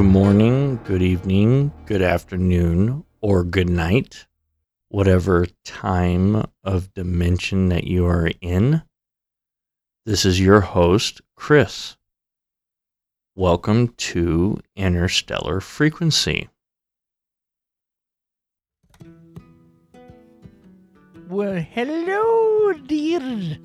good 0.00 0.06
morning, 0.06 0.80
good 0.84 1.02
evening, 1.02 1.70
good 1.84 2.00
afternoon, 2.00 3.04
or 3.20 3.44
good 3.44 3.68
night, 3.68 4.26
whatever 4.88 5.46
time 5.62 6.42
of 6.64 6.90
dimension 6.94 7.68
that 7.68 7.84
you 7.84 8.06
are 8.06 8.30
in. 8.40 8.82
This 10.06 10.24
is 10.24 10.40
your 10.40 10.62
host, 10.62 11.20
Chris. 11.36 11.98
Welcome 13.36 13.88
to 13.88 14.58
Interstellar 14.74 15.60
Frequency. 15.60 16.48
Well, 21.28 21.60
hello, 21.60 22.72
dear. 22.86 23.58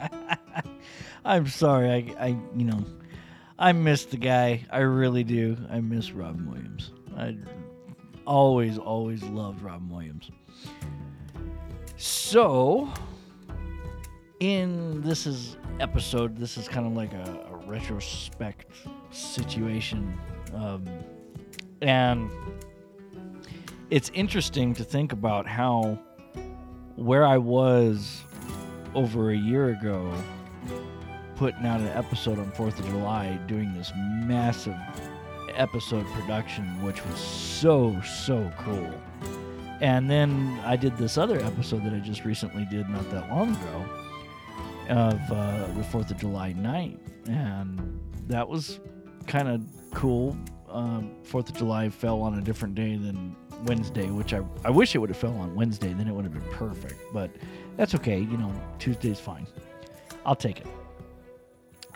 I'm 1.26 1.46
sorry. 1.46 1.90
I, 1.90 2.24
I, 2.24 2.28
you 2.56 2.64
know, 2.64 2.82
I 3.60 3.72
miss 3.72 4.06
the 4.06 4.16
guy. 4.16 4.64
I 4.70 4.78
really 4.78 5.22
do. 5.22 5.54
I 5.70 5.80
miss 5.80 6.12
Robin 6.12 6.50
Williams. 6.50 6.92
I 7.14 7.36
always, 8.26 8.78
always 8.78 9.22
loved 9.22 9.60
Robin 9.60 9.90
Williams. 9.90 10.30
So, 11.98 12.90
in 14.40 15.02
this 15.02 15.26
is 15.26 15.58
episode, 15.78 16.38
this 16.38 16.56
is 16.56 16.68
kind 16.68 16.86
of 16.86 16.94
like 16.94 17.12
a, 17.12 17.48
a 17.52 17.56
retrospect 17.66 18.72
situation, 19.10 20.18
um, 20.54 20.88
and 21.82 22.30
it's 23.90 24.10
interesting 24.14 24.72
to 24.72 24.84
think 24.84 25.12
about 25.12 25.46
how 25.46 25.98
where 26.96 27.26
I 27.26 27.36
was 27.36 28.22
over 28.94 29.32
a 29.32 29.36
year 29.36 29.68
ago 29.68 30.14
putting 31.40 31.64
out 31.64 31.80
an 31.80 31.88
episode 31.88 32.38
on 32.38 32.52
4th 32.52 32.78
of 32.80 32.84
July 32.84 33.38
doing 33.46 33.72
this 33.72 33.90
massive 33.96 34.76
episode 35.54 36.04
production 36.08 36.64
which 36.82 37.02
was 37.06 37.18
so 37.18 37.98
so 38.02 38.52
cool. 38.58 38.92
And 39.80 40.10
then 40.10 40.60
I 40.66 40.76
did 40.76 40.98
this 40.98 41.16
other 41.16 41.40
episode 41.40 41.82
that 41.86 41.94
I 41.94 41.98
just 42.00 42.26
recently 42.26 42.66
did 42.70 42.90
not 42.90 43.10
that 43.10 43.30
long 43.30 43.52
ago 43.52 43.84
of 44.90 45.32
uh, 45.32 45.66
the 45.68 45.80
4th 45.80 46.10
of 46.10 46.18
July 46.18 46.52
night 46.52 47.00
and 47.24 47.98
that 48.26 48.46
was 48.46 48.78
kind 49.26 49.48
of 49.48 49.62
cool. 49.94 50.36
Um, 50.68 51.10
4th 51.24 51.48
of 51.48 51.56
July 51.56 51.88
fell 51.88 52.20
on 52.20 52.38
a 52.38 52.42
different 52.42 52.74
day 52.74 52.98
than 52.98 53.34
Wednesday, 53.64 54.10
which 54.10 54.34
I, 54.34 54.42
I 54.62 54.68
wish 54.68 54.94
it 54.94 54.98
would 54.98 55.08
have 55.08 55.16
fell 55.16 55.38
on 55.38 55.54
Wednesday, 55.54 55.94
then 55.94 56.06
it 56.06 56.12
would 56.12 56.26
have 56.26 56.34
been 56.34 56.52
perfect. 56.52 57.00
But 57.14 57.30
that's 57.78 57.94
okay. 57.94 58.18
You 58.18 58.36
know, 58.36 58.52
Tuesday's 58.78 59.20
fine. 59.20 59.46
I'll 60.26 60.36
take 60.36 60.60
it. 60.60 60.66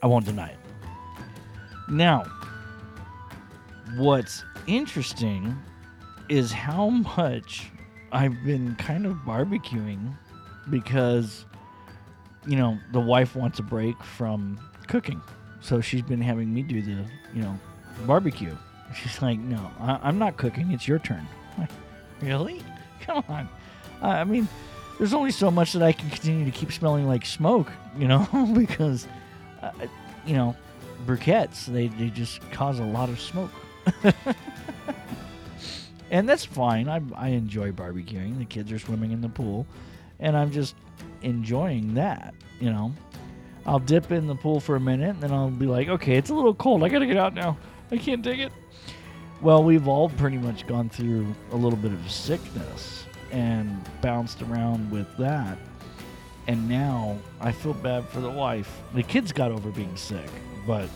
I 0.05 0.07
won't 0.07 0.27
deny 0.27 0.51
it. 0.51 0.59
Now, 1.89 2.25
what's 3.97 4.45
interesting 4.67 5.57
is 6.29 6.53
how 6.53 6.91
much 6.91 7.71
I've 8.13 8.45
been 8.45 8.77
kind 8.77 9.07
of 9.07 9.15
barbecuing 9.27 10.15
because, 10.69 11.47
you 12.47 12.57
know, 12.57 12.79
the 12.93 13.01
wife 13.01 13.35
wants 13.35 13.61
a 13.61 13.63
break 13.63 14.01
from 14.03 14.61
cooking. 14.89 15.23
So 15.63 15.81
she's 15.81 16.03
been 16.03 16.21
having 16.21 16.53
me 16.53 16.63
do 16.63 16.83
the, 16.83 17.07
you 17.35 17.41
know, 17.41 17.59
barbecue. 18.07 18.55
She's 18.95 19.23
like, 19.23 19.39
no, 19.39 19.71
I, 19.81 19.99
I'm 20.03 20.19
not 20.19 20.37
cooking. 20.37 20.71
It's 20.71 20.87
your 20.87 20.99
turn. 20.99 21.27
Really? 22.21 22.63
Come 23.01 23.25
on. 23.29 23.49
Uh, 24.03 24.09
I 24.09 24.25
mean, 24.25 24.47
there's 24.99 25.15
only 25.15 25.31
so 25.31 25.51
much 25.51 25.73
that 25.73 25.83
I 25.83 25.93
can 25.93 26.11
continue 26.11 26.45
to 26.45 26.51
keep 26.51 26.71
smelling 26.71 27.09
like 27.09 27.25
smoke, 27.25 27.73
you 27.99 28.07
know, 28.07 28.29
because, 28.55 29.09
uh, 29.65 29.87
you 30.27 30.35
know, 30.35 30.57
briquettes, 31.07 31.67
they, 31.67 31.89
they 31.89 32.11
just 32.11 32.49
cause 32.51 32.79
a 32.79 32.85
lot 32.85 33.09
of 33.09 33.21
smoke. 33.21 33.51
and 36.11 36.29
that's 36.29 36.45
fine. 36.45 36.89
I, 36.89 37.01
I 37.15 37.29
enjoy 37.29 37.73
barbecuing. 37.73 38.39
The 38.39 38.45
kids 38.45 38.73
are 38.73 38.79
swimming 38.79 39.13
in 39.13 39.21
the 39.21 39.29
pool, 39.29 39.67
and 40.21 40.37
I'm 40.37 40.51
just 40.51 40.75
enjoying 41.23 41.95
that, 41.95 42.35
you 42.61 42.71
know. 42.71 42.93
I'll 43.67 43.79
dip 43.79 44.13
in 44.13 44.27
the 44.27 44.35
pool 44.35 44.61
for 44.61 44.77
a 44.77 44.81
minute, 44.81 45.11
and 45.11 45.23
then 45.23 45.33
I'll 45.33 45.51
be 45.51 45.67
like, 45.67 45.89
okay, 45.89 46.17
it's 46.17 46.31
a 46.31 46.35
little 46.35 46.55
cold. 46.55 46.85
I 46.85 46.89
gotta 46.89 47.07
get 47.07 47.17
out 47.17 47.35
now. 47.35 47.57
I 47.91 47.97
can't 47.97 48.23
take 48.23 48.39
it. 48.39 48.53
Well, 49.41 49.63
we've 49.63 49.89
all 49.89 50.09
pretty 50.09 50.39
much 50.39 50.67
gone 50.67 50.89
through 50.89 51.35
a 51.51 51.57
little 51.57 51.79
bit 51.79 51.93
of 51.93 52.11
sickness 52.11 53.05
and 53.31 53.83
bounced 54.01 54.43
around 54.43 54.91
with 54.91 55.15
that. 55.17 55.59
And 56.47 56.69
now 56.69 57.19
I 57.41 57.53
feel 57.53 57.75
bad 57.75 58.09
for 58.09 58.21
the 58.21 58.31
wife. 58.31 58.82
The 58.94 59.03
kids 59.03 59.32
got 59.32 59.50
over 59.50 59.71
being 59.71 59.97
sick, 59.97 60.28
but 60.66 60.88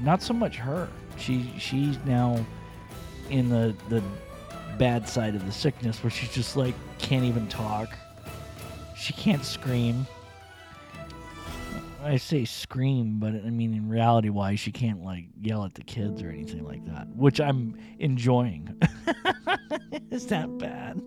not 0.00 0.22
so 0.22 0.32
much 0.32 0.56
her. 0.56 0.88
She 1.16 1.52
she's 1.58 1.98
now 2.04 2.44
in 3.30 3.48
the 3.48 3.74
the 3.88 4.02
bad 4.78 5.08
side 5.08 5.34
of 5.34 5.44
the 5.46 5.52
sickness 5.52 6.02
where 6.02 6.10
she's 6.10 6.32
just 6.32 6.56
like 6.56 6.74
can't 6.98 7.24
even 7.24 7.48
talk. 7.48 7.96
She 8.96 9.12
can't 9.12 9.44
scream. 9.44 10.06
I 12.02 12.16
say 12.16 12.44
scream, 12.44 13.18
but 13.18 13.34
I 13.34 13.50
mean 13.50 13.74
in 13.74 13.88
reality 13.88 14.30
wise 14.30 14.60
she 14.60 14.72
can't 14.72 15.02
like 15.02 15.26
yell 15.40 15.64
at 15.64 15.74
the 15.74 15.84
kids 15.84 16.22
or 16.22 16.30
anything 16.30 16.64
like 16.64 16.84
that, 16.86 17.08
which 17.14 17.40
I'm 17.40 17.78
enjoying. 17.98 18.80
Is 20.10 20.26
that 20.26 20.58
bad? 20.58 21.00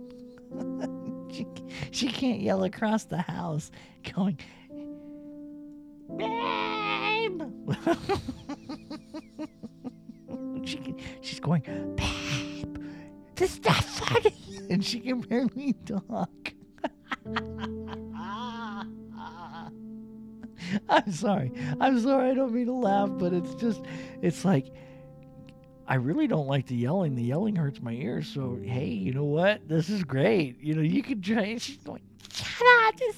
she 1.38 1.46
she 1.92 2.08
can't 2.08 2.42
yell 2.42 2.64
across 2.64 3.04
the 3.06 3.22
house 3.22 3.70
going 4.16 4.40
babe. 6.18 7.44
she 10.66 10.78
can, 10.78 10.98
she's 11.22 11.40
going 11.40 11.62
babe. 11.96 12.78
This 13.36 13.54
is 13.54 13.64
not 13.64 13.84
funny, 13.84 14.36
and 14.72 14.84
she 14.84 15.00
can 15.00 15.22
barely 15.22 15.74
talk. 15.86 16.54
I'm 20.90 21.12
sorry. 21.12 21.52
I'm 21.80 22.00
sorry. 22.00 22.32
I 22.32 22.34
don't 22.34 22.52
mean 22.52 22.66
to 22.66 22.74
laugh, 22.74 23.10
but 23.14 23.32
it's 23.32 23.54
just, 23.56 23.82
it's 24.22 24.44
like, 24.44 24.74
I 25.88 25.96
really 25.96 26.28
don't 26.28 26.48
like 26.48 26.68
the 26.68 26.76
yelling. 26.76 27.16
The 27.16 27.24
yelling 27.24 27.56
hurts 27.56 27.82
my 27.82 27.94
ears. 27.94 28.28
So, 28.28 28.60
hey, 28.62 28.88
you 28.88 29.14
know 29.14 29.24
what? 29.24 29.68
This 29.70 29.90
is 29.90 30.04
great. 30.04 30.62
You 30.62 30.76
know, 30.76 30.82
you 30.82 31.02
can 31.02 31.22
try. 31.22 31.58
She's 31.58 31.78
going, 31.78 32.02
shut 32.32 32.68
up. 32.88 32.96
Is 33.02 33.16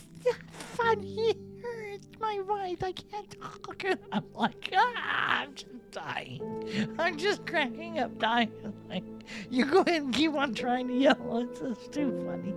funny. 0.75 1.29
It 1.29 1.37
hurts 1.63 2.07
my 2.19 2.39
voice. 2.45 2.77
I 2.83 2.91
can't 2.91 3.41
talk. 3.41 3.83
And 3.83 3.99
I'm 4.11 4.25
like, 4.35 4.71
ah, 4.75 5.39
I'm 5.41 5.55
just 5.55 5.91
dying. 5.91 6.95
I'm 6.99 7.17
just 7.17 7.47
cracking 7.47 7.99
up, 7.99 8.19
dying. 8.19 8.51
Like, 8.87 9.03
you 9.49 9.65
go 9.65 9.81
ahead 9.81 10.03
and 10.03 10.13
keep 10.13 10.33
on 10.33 10.53
trying 10.53 10.87
to 10.89 10.93
yell. 10.93 11.47
It's 11.49 11.59
just 11.59 11.91
too 11.91 12.23
funny. 12.25 12.53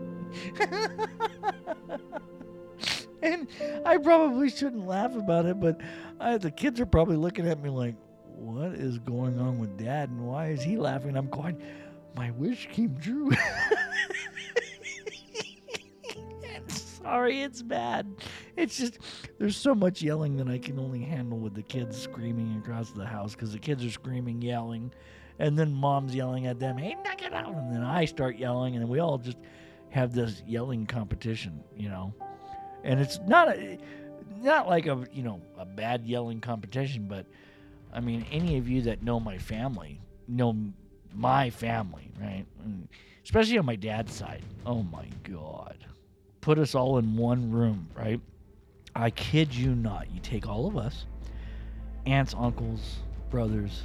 and 3.22 3.48
I 3.86 3.96
probably 3.96 4.50
shouldn't 4.50 4.86
laugh 4.86 5.14
about 5.16 5.46
it, 5.46 5.58
but 5.58 5.80
I, 6.20 6.36
the 6.36 6.50
kids 6.50 6.80
are 6.80 6.86
probably 6.86 7.16
looking 7.16 7.48
at 7.48 7.62
me 7.62 7.70
like, 7.70 7.94
"What 8.36 8.72
is 8.72 8.98
going 8.98 9.38
on 9.38 9.58
with 9.58 9.78
Dad? 9.78 10.10
And 10.10 10.26
why 10.26 10.48
is 10.48 10.62
he 10.62 10.76
laughing?" 10.76 11.16
I'm 11.16 11.28
going, 11.28 11.60
"My 12.14 12.30
wish 12.32 12.68
came 12.72 12.96
true." 12.98 13.30
Sorry, 16.68 17.42
it's 17.42 17.62
bad. 17.62 18.06
It's 18.56 18.78
just 18.78 18.98
there's 19.38 19.56
so 19.56 19.74
much 19.74 20.02
yelling 20.02 20.36
that 20.36 20.48
I 20.48 20.58
can 20.58 20.78
only 20.78 21.00
handle 21.02 21.38
with 21.38 21.54
the 21.54 21.62
kids 21.62 22.00
screaming 22.00 22.56
across 22.58 22.90
the 22.90 23.04
house 23.06 23.34
because 23.34 23.52
the 23.52 23.58
kids 23.58 23.84
are 23.84 23.90
screaming, 23.90 24.40
yelling, 24.40 24.92
and 25.38 25.58
then 25.58 25.72
mom's 25.72 26.14
yelling 26.14 26.46
at 26.46 26.58
them, 26.58 26.78
"Hey, 26.78 26.96
knock 27.04 27.22
it 27.22 27.32
out!" 27.32 27.54
And 27.54 27.74
then 27.74 27.82
I 27.82 28.04
start 28.04 28.36
yelling, 28.36 28.76
and 28.76 28.88
we 28.88 29.00
all 29.00 29.18
just 29.18 29.38
have 29.90 30.14
this 30.14 30.42
yelling 30.46 30.86
competition, 30.86 31.62
you 31.76 31.88
know 31.88 32.14
and 32.84 33.00
it's 33.00 33.18
not 33.26 33.48
a, 33.48 33.78
not 34.40 34.68
like 34.68 34.86
a 34.86 35.04
you 35.12 35.22
know 35.22 35.40
a 35.58 35.64
bad 35.64 36.04
yelling 36.06 36.40
competition, 36.40 37.06
but 37.06 37.26
I 37.92 38.00
mean 38.00 38.26
any 38.30 38.56
of 38.58 38.68
you 38.68 38.82
that 38.82 39.02
know 39.02 39.20
my 39.20 39.38
family 39.38 40.00
know 40.28 40.56
my 41.14 41.50
family, 41.50 42.10
right? 42.20 42.46
Especially 43.24 43.58
on 43.58 43.66
my 43.66 43.76
dad's 43.76 44.14
side. 44.14 44.42
Oh 44.64 44.82
my 44.82 45.06
god, 45.24 45.76
put 46.40 46.58
us 46.58 46.74
all 46.74 46.98
in 46.98 47.16
one 47.16 47.50
room, 47.50 47.88
right? 47.94 48.20
I 48.94 49.10
kid 49.10 49.54
you 49.54 49.74
not. 49.74 50.10
You 50.10 50.20
take 50.20 50.48
all 50.48 50.66
of 50.66 50.76
us, 50.76 51.06
aunts, 52.06 52.34
uncles, 52.36 52.98
brothers, 53.30 53.84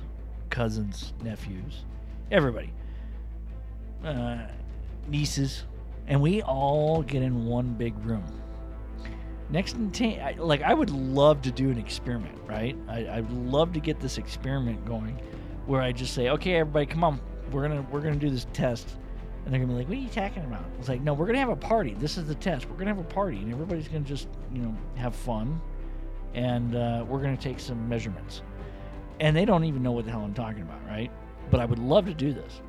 cousins, 0.50 1.14
nephews, 1.24 1.86
everybody, 2.32 2.74
uh, 4.04 4.40
nieces, 5.08 5.64
and 6.08 6.22
we 6.22 6.42
all 6.42 7.02
get 7.04 7.22
in 7.22 7.46
one 7.46 7.74
big 7.74 7.98
room 8.06 8.26
next 9.50 9.76
in 9.76 9.92
like 10.38 10.62
I 10.62 10.74
would 10.74 10.90
love 10.90 11.42
to 11.44 11.52
do 11.52 11.70
an 11.70 11.78
experiment, 11.78 12.38
right? 12.48 12.76
I, 12.88 13.08
I'd 13.18 13.32
love 13.32 13.74
to 13.74 13.80
get 13.80 14.00
this 14.00 14.18
experiment 14.18 14.86
going, 14.86 15.20
where 15.66 15.82
I 15.82 15.92
just 15.92 16.14
say, 16.14 16.30
okay, 16.30 16.56
everybody, 16.56 16.86
come 16.86 17.04
on, 17.04 17.20
we're 17.52 17.68
gonna 17.68 17.86
we're 17.92 18.02
gonna 18.02 18.16
do 18.16 18.30
this 18.30 18.48
test, 18.54 18.98
and 19.46 19.54
they're 19.54 19.62
gonna 19.62 19.74
be 19.74 19.80
like, 19.80 19.88
what 19.88 19.98
are 19.98 20.02
you 20.02 20.10
talking 20.10 20.44
about? 20.44 20.66
It's 20.80 20.90
like, 20.90 21.02
no, 21.02 21.14
we're 21.14 21.28
gonna 21.28 21.40
have 21.40 21.50
a 21.50 21.56
party. 21.56 21.96
This 21.96 22.18
is 22.18 22.28
the 22.28 22.36
test. 22.36 22.70
We're 22.70 22.78
gonna 22.78 22.94
have 22.94 23.00
a 23.00 23.04
party, 23.04 23.38
and 23.38 23.52
everybody's 23.52 23.88
gonna 23.88 24.02
just 24.02 24.28
you 24.54 24.62
know 24.62 24.76
have 24.96 25.16
fun, 25.16 25.62
and 26.34 26.76
uh, 26.76 27.06
we're 27.08 27.22
gonna 27.22 27.38
take 27.38 27.60
some 27.60 27.88
measurements. 27.90 28.42
and 29.20 29.36
they 29.36 29.46
don't 29.46 29.64
even 29.64 29.82
know 29.84 29.92
what 29.92 30.06
the 30.06 30.12
hell 30.12 30.22
I'm 30.22 30.34
talking 30.34 30.62
about, 30.62 30.86
right? 30.88 31.12
But 31.50 31.60
I 31.60 31.66
would 31.66 31.80
love 31.80 32.06
to 32.06 32.14
do 32.14 32.34
this. 32.34 32.62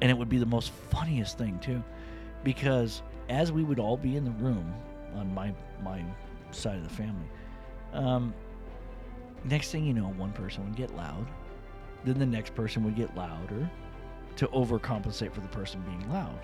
And 0.00 0.10
it 0.10 0.14
would 0.14 0.28
be 0.28 0.38
the 0.38 0.46
most 0.46 0.70
funniest 0.90 1.38
thing 1.38 1.58
too, 1.60 1.82
because 2.42 3.02
as 3.28 3.52
we 3.52 3.62
would 3.62 3.78
all 3.78 3.96
be 3.96 4.16
in 4.16 4.24
the 4.24 4.30
room 4.32 4.74
on 5.16 5.32
my 5.34 5.52
my 5.82 6.04
side 6.50 6.76
of 6.76 6.84
the 6.84 6.94
family, 6.94 7.28
um, 7.92 8.34
next 9.44 9.70
thing 9.70 9.84
you 9.84 9.94
know, 9.94 10.12
one 10.16 10.32
person 10.32 10.64
would 10.64 10.76
get 10.76 10.94
loud, 10.96 11.26
then 12.04 12.18
the 12.18 12.26
next 12.26 12.54
person 12.54 12.84
would 12.84 12.96
get 12.96 13.14
louder 13.16 13.70
to 14.36 14.46
overcompensate 14.48 15.32
for 15.32 15.40
the 15.40 15.48
person 15.48 15.82
being 15.82 16.10
loud. 16.10 16.38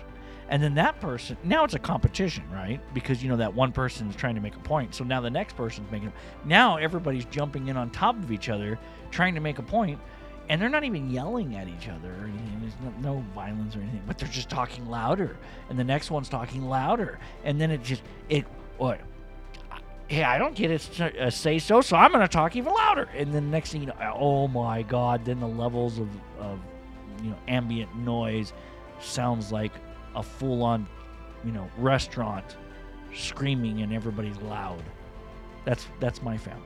And 0.49 0.63
then 0.63 0.75
that 0.75 1.01
person, 1.01 1.35
now 1.43 1.65
it's 1.65 1.73
a 1.73 1.79
competition, 1.79 2.43
right? 2.51 2.79
Because 2.93 3.21
you 3.21 3.29
know 3.29 3.35
that 3.37 3.53
one 3.53 3.71
person 3.73 4.09
is 4.09 4.15
trying 4.15 4.35
to 4.35 4.41
make 4.41 4.55
a 4.55 4.59
point. 4.59 4.95
So 4.95 5.03
now 5.03 5.19
the 5.19 5.29
next 5.29 5.57
person's 5.57 5.91
making. 5.91 6.13
Now 6.45 6.77
everybody's 6.77 7.25
jumping 7.25 7.67
in 7.67 7.75
on 7.75 7.89
top 7.89 8.17
of 8.17 8.31
each 8.31 8.47
other, 8.47 8.79
trying 9.11 9.35
to 9.35 9.41
make 9.41 9.59
a 9.59 9.63
point, 9.63 9.99
and 10.49 10.61
they're 10.61 10.69
not 10.69 10.85
even 10.85 11.09
yelling 11.09 11.55
at 11.55 11.67
each 11.67 11.89
other 11.89 12.13
or 12.13 12.23
anything. 12.23 12.59
There's 12.61 12.95
no, 13.01 13.15
no 13.15 13.25
violence 13.35 13.75
or 13.75 13.81
anything, 13.81 14.03
but 14.07 14.17
they're 14.17 14.29
just 14.29 14.49
talking 14.49 14.89
louder. 14.89 15.35
And 15.69 15.77
the 15.77 15.83
next 15.83 16.11
one's 16.11 16.29
talking 16.29 16.63
louder, 16.69 17.19
and 17.43 17.59
then 17.59 17.69
it 17.69 17.83
just 17.83 18.03
it 18.29 18.45
what. 18.77 18.99
Hey, 20.07 20.23
I 20.23 20.37
don't 20.37 20.55
get 20.55 20.71
it 20.71 21.01
uh, 21.01 21.29
say 21.29 21.59
so, 21.59 21.81
so 21.81 21.97
I'm 21.97 22.11
going 22.11 22.21
to 22.21 22.29
talk 22.29 22.55
even 22.55 22.73
louder. 22.73 23.09
And 23.13 23.33
then 23.33 23.51
next 23.51 23.71
thing 23.71 23.81
you 23.81 23.87
know, 23.87 24.15
oh 24.17 24.47
my 24.47 24.81
God, 24.81 25.25
then 25.25 25.41
the 25.41 25.47
levels 25.47 25.99
of, 25.99 26.07
of 26.39 26.59
you 27.23 27.29
know 27.29 27.37
ambient 27.47 27.93
noise 27.95 28.53
sounds 28.99 29.51
like 29.51 29.71
a 30.15 30.23
full-on 30.23 30.87
you 31.45 31.51
know 31.51 31.69
restaurant 31.77 32.57
screaming 33.13 33.81
and 33.81 33.93
everybody's 33.93 34.37
loud 34.37 34.83
that's 35.65 35.87
that's 35.99 36.21
my 36.21 36.37
family 36.37 36.63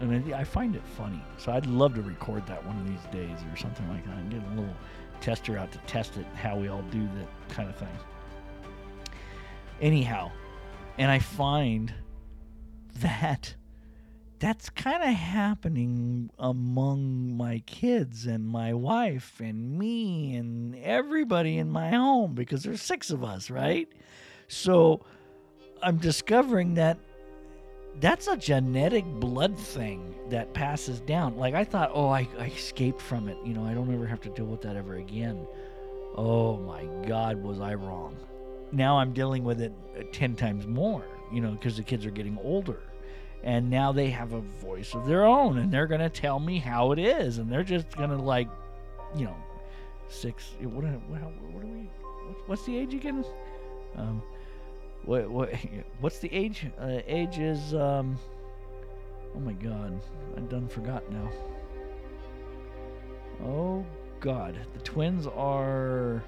and 0.00 0.34
I 0.34 0.44
find 0.44 0.74
it 0.74 0.82
funny 0.96 1.22
so 1.38 1.52
I'd 1.52 1.66
love 1.66 1.94
to 1.94 2.02
record 2.02 2.46
that 2.46 2.64
one 2.66 2.78
of 2.78 2.86
these 2.86 3.04
days 3.12 3.38
or 3.50 3.56
something 3.56 3.88
like 3.88 4.04
that 4.06 4.16
and 4.16 4.30
get 4.30 4.42
a 4.42 4.54
little 4.54 4.74
tester 5.20 5.56
out 5.56 5.72
to 5.72 5.78
test 5.86 6.16
it 6.16 6.26
how 6.34 6.56
we 6.56 6.68
all 6.68 6.82
do 6.90 7.02
that 7.02 7.54
kind 7.54 7.68
of 7.68 7.76
thing 7.76 7.88
anyhow 9.80 10.30
and 10.98 11.10
I 11.10 11.18
find 11.18 11.92
that 12.96 13.54
that's 14.38 14.68
kind 14.70 15.02
of 15.02 15.08
happening 15.08 16.30
among 16.38 17.36
my 17.36 17.62
kids 17.66 18.26
and 18.26 18.46
my 18.46 18.74
wife 18.74 19.40
and 19.40 19.78
me 19.78 20.36
and 20.36 20.76
everybody 20.76 21.58
in 21.58 21.70
my 21.70 21.90
home 21.90 22.34
because 22.34 22.62
there's 22.62 22.82
six 22.82 23.10
of 23.10 23.24
us, 23.24 23.50
right? 23.50 23.88
So 24.48 25.04
I'm 25.82 25.96
discovering 25.96 26.74
that 26.74 26.98
that's 28.00 28.26
a 28.26 28.36
genetic 28.36 29.04
blood 29.04 29.58
thing 29.58 30.14
that 30.28 30.52
passes 30.52 31.00
down. 31.00 31.36
Like 31.36 31.54
I 31.54 31.64
thought, 31.64 31.90
oh, 31.94 32.08
I, 32.08 32.28
I 32.38 32.46
escaped 32.46 33.00
from 33.00 33.28
it. 33.28 33.38
You 33.44 33.54
know, 33.54 33.64
I 33.64 33.72
don't 33.72 33.92
ever 33.94 34.06
have 34.06 34.20
to 34.22 34.28
deal 34.30 34.46
with 34.46 34.62
that 34.62 34.76
ever 34.76 34.96
again. 34.96 35.46
Oh 36.16 36.58
my 36.58 36.84
God, 37.06 37.42
was 37.42 37.60
I 37.60 37.74
wrong? 37.74 38.16
Now 38.74 38.98
I'm 38.98 39.12
dealing 39.12 39.44
with 39.44 39.60
it 39.60 39.72
10 40.12 40.34
times 40.36 40.66
more, 40.66 41.04
you 41.32 41.40
know, 41.40 41.52
because 41.52 41.76
the 41.76 41.82
kids 41.82 42.04
are 42.04 42.10
getting 42.10 42.38
older. 42.42 42.80
And 43.42 43.70
now 43.70 43.92
they 43.92 44.10
have 44.10 44.32
a 44.32 44.40
voice 44.40 44.94
of 44.94 45.06
their 45.06 45.24
own 45.24 45.58
and 45.58 45.70
they're 45.70 45.86
going 45.86 46.00
to 46.00 46.08
tell 46.08 46.40
me 46.40 46.58
how 46.58 46.92
it 46.92 46.98
is 46.98 47.38
and 47.38 47.50
they're 47.50 47.62
just 47.62 47.94
going 47.96 48.10
to 48.10 48.16
like 48.16 48.48
you 49.16 49.24
know 49.24 49.36
six 50.08 50.52
what 50.60 50.84
what, 50.84 51.20
what 51.52 51.62
are 51.62 51.66
we 51.66 51.88
what's 52.46 52.64
the 52.64 52.76
age 52.76 52.94
again? 52.94 53.24
Um 53.96 54.22
what 55.04 55.30
what 55.30 55.54
what's 56.00 56.18
the 56.18 56.32
age? 56.32 56.66
Uh, 56.80 57.00
age 57.06 57.38
is 57.38 57.74
um 57.74 58.18
oh 59.36 59.40
my 59.40 59.52
god 59.52 60.00
i 60.36 60.40
done 60.40 60.68
forgot 60.68 61.10
now. 61.12 61.30
Oh 63.44 63.84
god 64.20 64.58
the 64.72 64.80
twins 64.80 65.26
are 65.26 66.22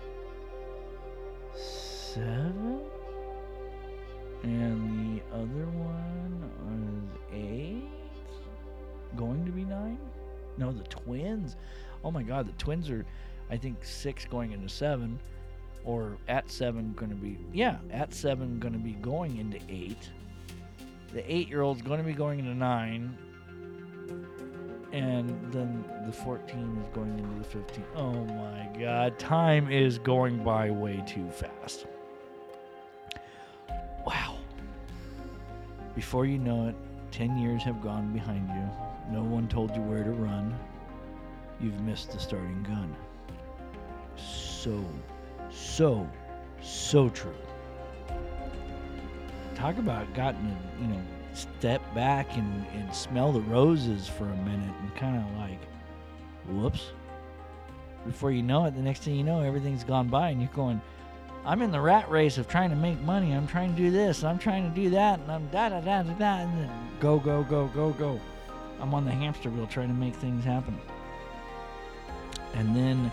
seven 1.56 2.80
and 4.42 5.18
the 5.18 5.22
other 5.34 5.66
one 5.66 6.50
is 6.72 7.34
eight, 7.34 7.88
going 9.16 9.44
to 9.44 9.52
be 9.52 9.64
nine. 9.64 9.98
No, 10.58 10.72
the 10.72 10.84
twins. 10.84 11.56
Oh 12.04 12.10
my 12.10 12.22
God, 12.22 12.46
the 12.46 12.52
twins 12.52 12.88
are, 12.90 13.04
I 13.50 13.56
think 13.56 13.84
six 13.84 14.24
going 14.24 14.52
into 14.52 14.68
seven, 14.68 15.18
or 15.84 16.16
at 16.28 16.50
seven 16.50 16.92
going 16.96 17.10
to 17.10 17.16
be 17.16 17.38
yeah, 17.52 17.78
at 17.90 18.12
seven 18.14 18.58
going 18.58 18.72
to 18.72 18.78
be 18.78 18.92
going 18.92 19.38
into 19.38 19.58
eight. 19.68 20.10
The 21.12 21.32
eight-year-old's 21.32 21.82
going 21.82 21.98
to 21.98 22.06
be 22.06 22.12
going 22.12 22.38
into 22.38 22.54
nine, 22.54 23.16
and 24.96 25.52
then 25.52 25.84
the 26.06 26.12
14 26.12 26.82
is 26.82 26.94
going 26.94 27.18
into 27.18 27.38
the 27.38 27.44
15. 27.44 27.84
Oh 27.96 28.12
my 28.12 28.68
God, 28.78 29.18
time 29.18 29.70
is 29.70 29.98
going 29.98 30.42
by 30.42 30.70
way 30.70 31.02
too 31.06 31.28
fast. 31.30 31.86
Wow. 34.06 34.38
Before 35.94 36.24
you 36.24 36.38
know 36.38 36.68
it, 36.68 36.74
10 37.10 37.36
years 37.36 37.62
have 37.62 37.82
gone 37.82 38.12
behind 38.12 38.48
you. 38.48 39.12
No 39.12 39.22
one 39.22 39.48
told 39.48 39.74
you 39.74 39.82
where 39.82 40.02
to 40.02 40.10
run. 40.10 40.58
You've 41.60 41.80
missed 41.80 42.12
the 42.12 42.18
starting 42.18 42.62
gun. 42.62 42.94
So, 44.16 44.82
so, 45.50 46.08
so 46.62 47.10
true. 47.10 47.34
Talk 49.54 49.76
about 49.78 50.12
gotten 50.14 50.56
you 50.80 50.86
know, 50.86 51.00
step 51.36 51.82
back 51.94 52.36
and, 52.36 52.66
and 52.74 52.94
smell 52.94 53.32
the 53.32 53.40
roses 53.40 54.08
for 54.08 54.24
a 54.24 54.36
minute 54.36 54.74
and 54.80 54.94
kind 54.96 55.16
of 55.16 55.38
like, 55.38 55.60
whoops. 56.48 56.92
Before 58.04 58.30
you 58.30 58.42
know 58.42 58.64
it, 58.66 58.74
the 58.74 58.82
next 58.82 59.02
thing 59.02 59.16
you 59.16 59.24
know, 59.24 59.40
everything's 59.40 59.84
gone 59.84 60.08
by 60.08 60.30
and 60.30 60.40
you're 60.40 60.50
going, 60.54 60.80
I'm 61.44 61.62
in 61.62 61.70
the 61.70 61.80
rat 61.80 62.10
race 62.10 62.38
of 62.38 62.48
trying 62.48 62.70
to 62.70 62.76
make 62.76 63.00
money. 63.00 63.32
I'm 63.32 63.46
trying 63.46 63.74
to 63.74 63.76
do 63.76 63.90
this. 63.90 64.24
I'm 64.24 64.38
trying 64.38 64.68
to 64.68 64.74
do 64.74 64.90
that. 64.90 65.20
And 65.20 65.30
I'm 65.30 65.46
da 65.48 65.68
da 65.68 65.80
da 65.80 66.02
da 66.02 66.12
da. 66.14 66.36
And 66.38 66.58
then 66.58 66.70
go, 67.00 67.18
go, 67.18 67.44
go, 67.44 67.68
go, 67.68 67.92
go. 67.92 68.20
I'm 68.80 68.92
on 68.94 69.04
the 69.04 69.12
hamster 69.12 69.50
wheel 69.50 69.66
trying 69.66 69.88
to 69.88 69.94
make 69.94 70.14
things 70.14 70.44
happen. 70.44 70.78
And 72.54 72.74
then 72.74 73.12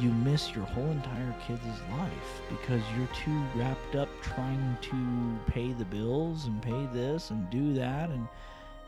you 0.00 0.10
miss 0.10 0.54
your 0.54 0.64
whole 0.64 0.90
entire 0.90 1.34
kid's 1.46 1.64
life 1.90 2.42
because 2.48 2.82
you're 2.96 3.08
too 3.08 3.42
wrapped 3.54 3.94
up 3.94 4.08
trying 4.22 4.76
to 4.82 5.52
pay 5.52 5.72
the 5.72 5.84
bills 5.84 6.46
and 6.46 6.62
pay 6.62 6.88
this 6.92 7.30
and 7.30 7.48
do 7.50 7.74
that. 7.74 8.10
And 8.10 8.28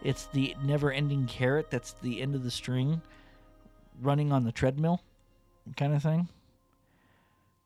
it's 0.02 0.26
the 0.26 0.54
never 0.62 0.92
ending 0.92 1.26
carrot 1.26 1.70
that's 1.70 1.92
the 2.02 2.20
end 2.20 2.34
of 2.34 2.44
the 2.44 2.50
string 2.50 3.00
running 4.00 4.32
on 4.32 4.44
the 4.44 4.52
treadmill 4.52 5.02
kind 5.76 5.94
of 5.94 6.02
thing 6.02 6.28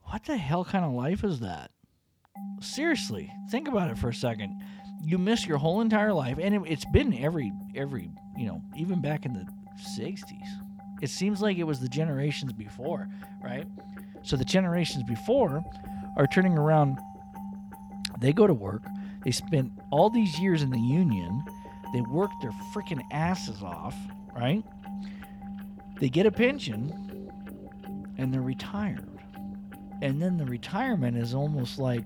what 0.06 0.24
the 0.24 0.36
hell 0.36 0.64
kind 0.64 0.84
of 0.84 0.92
life 0.92 1.24
is 1.24 1.40
that? 1.40 1.70
Seriously, 2.60 3.32
think 3.50 3.68
about 3.68 3.90
it 3.90 3.98
for 3.98 4.08
a 4.08 4.14
second. 4.14 4.60
You 5.02 5.18
miss 5.18 5.46
your 5.46 5.58
whole 5.58 5.80
entire 5.80 6.12
life, 6.12 6.38
and 6.40 6.54
it, 6.54 6.68
has 6.68 6.84
been 6.92 7.14
every 7.14 7.52
every 7.74 8.10
you 8.36 8.46
know 8.46 8.62
even 8.76 9.00
back 9.00 9.24
in 9.24 9.32
the 9.32 9.46
'60s. 9.98 10.63
It 11.04 11.10
seems 11.10 11.40
like 11.40 11.58
it 11.58 11.64
was 11.64 11.80
the 11.80 11.88
generations 11.88 12.52
before, 12.52 13.08
right? 13.42 13.66
So 14.22 14.36
the 14.36 14.44
generations 14.44 15.04
before 15.04 15.62
are 16.16 16.26
turning 16.26 16.58
around. 16.58 16.98
They 18.20 18.32
go 18.32 18.46
to 18.46 18.54
work. 18.54 18.82
They 19.24 19.30
spent 19.30 19.72
all 19.90 20.10
these 20.10 20.38
years 20.38 20.62
in 20.62 20.70
the 20.70 20.80
union. 20.80 21.44
They 21.92 22.00
work 22.00 22.30
their 22.42 22.52
freaking 22.74 23.02
asses 23.12 23.62
off, 23.62 23.94
right? 24.36 24.64
They 26.00 26.08
get 26.08 26.26
a 26.26 26.32
pension, 26.32 27.30
and 28.18 28.32
they're 28.32 28.42
retired 28.42 29.14
and 30.04 30.20
then 30.20 30.36
the 30.36 30.44
retirement 30.44 31.16
is 31.16 31.34
almost 31.34 31.78
like 31.78 32.04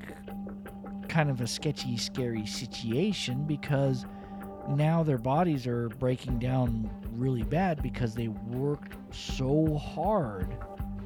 kind 1.09 1.31
of 1.31 1.41
a 1.41 1.47
sketchy, 1.49 1.97
scary 1.97 2.47
situation 2.47 3.45
because 3.45 4.07
now 4.69 5.03
their 5.03 5.19
bodies 5.19 5.67
are 5.67 5.89
breaking 5.89 6.39
down 6.39 6.89
really 7.19 7.43
bad 7.43 7.83
because 7.83 8.15
they 8.15 8.29
worked 8.29 8.97
so 9.15 9.77
hard 9.77 10.57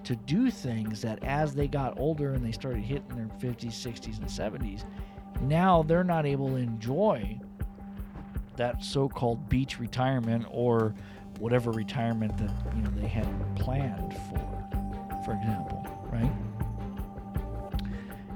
to 0.04 0.16
do 0.16 0.50
things 0.50 1.00
that 1.02 1.22
as 1.22 1.54
they 1.54 1.68
got 1.68 1.98
older 1.98 2.32
and 2.32 2.44
they 2.44 2.52
started 2.52 2.82
hitting 2.82 3.08
their 3.16 3.52
50s, 3.52 3.72
60s, 3.72 4.18
and 4.18 4.26
70s, 4.26 4.84
now 5.40 5.82
they're 5.82 6.04
not 6.04 6.26
able 6.26 6.48
to 6.48 6.56
enjoy 6.56 7.38
that 8.56 8.82
so-called 8.84 9.48
beach 9.48 9.78
retirement 9.78 10.44
or 10.50 10.94
whatever 11.38 11.70
retirement 11.70 12.36
that 12.36 12.50
you 12.76 12.82
know 12.82 12.90
they 12.90 13.08
had 13.08 13.26
planned 13.56 14.12
for, 14.28 15.22
for 15.24 15.32
example, 15.32 15.86
right? 16.12 16.30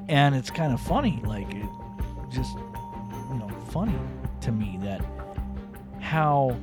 and 0.08 0.34
it's 0.34 0.50
kind 0.50 0.72
of 0.72 0.80
funny 0.80 1.20
like 1.24 1.52
it 1.54 1.68
just 2.30 2.54
you 2.54 3.38
know 3.38 3.48
funny 3.70 3.98
to 4.40 4.52
me 4.52 4.78
that 4.80 5.04
how 6.00 6.56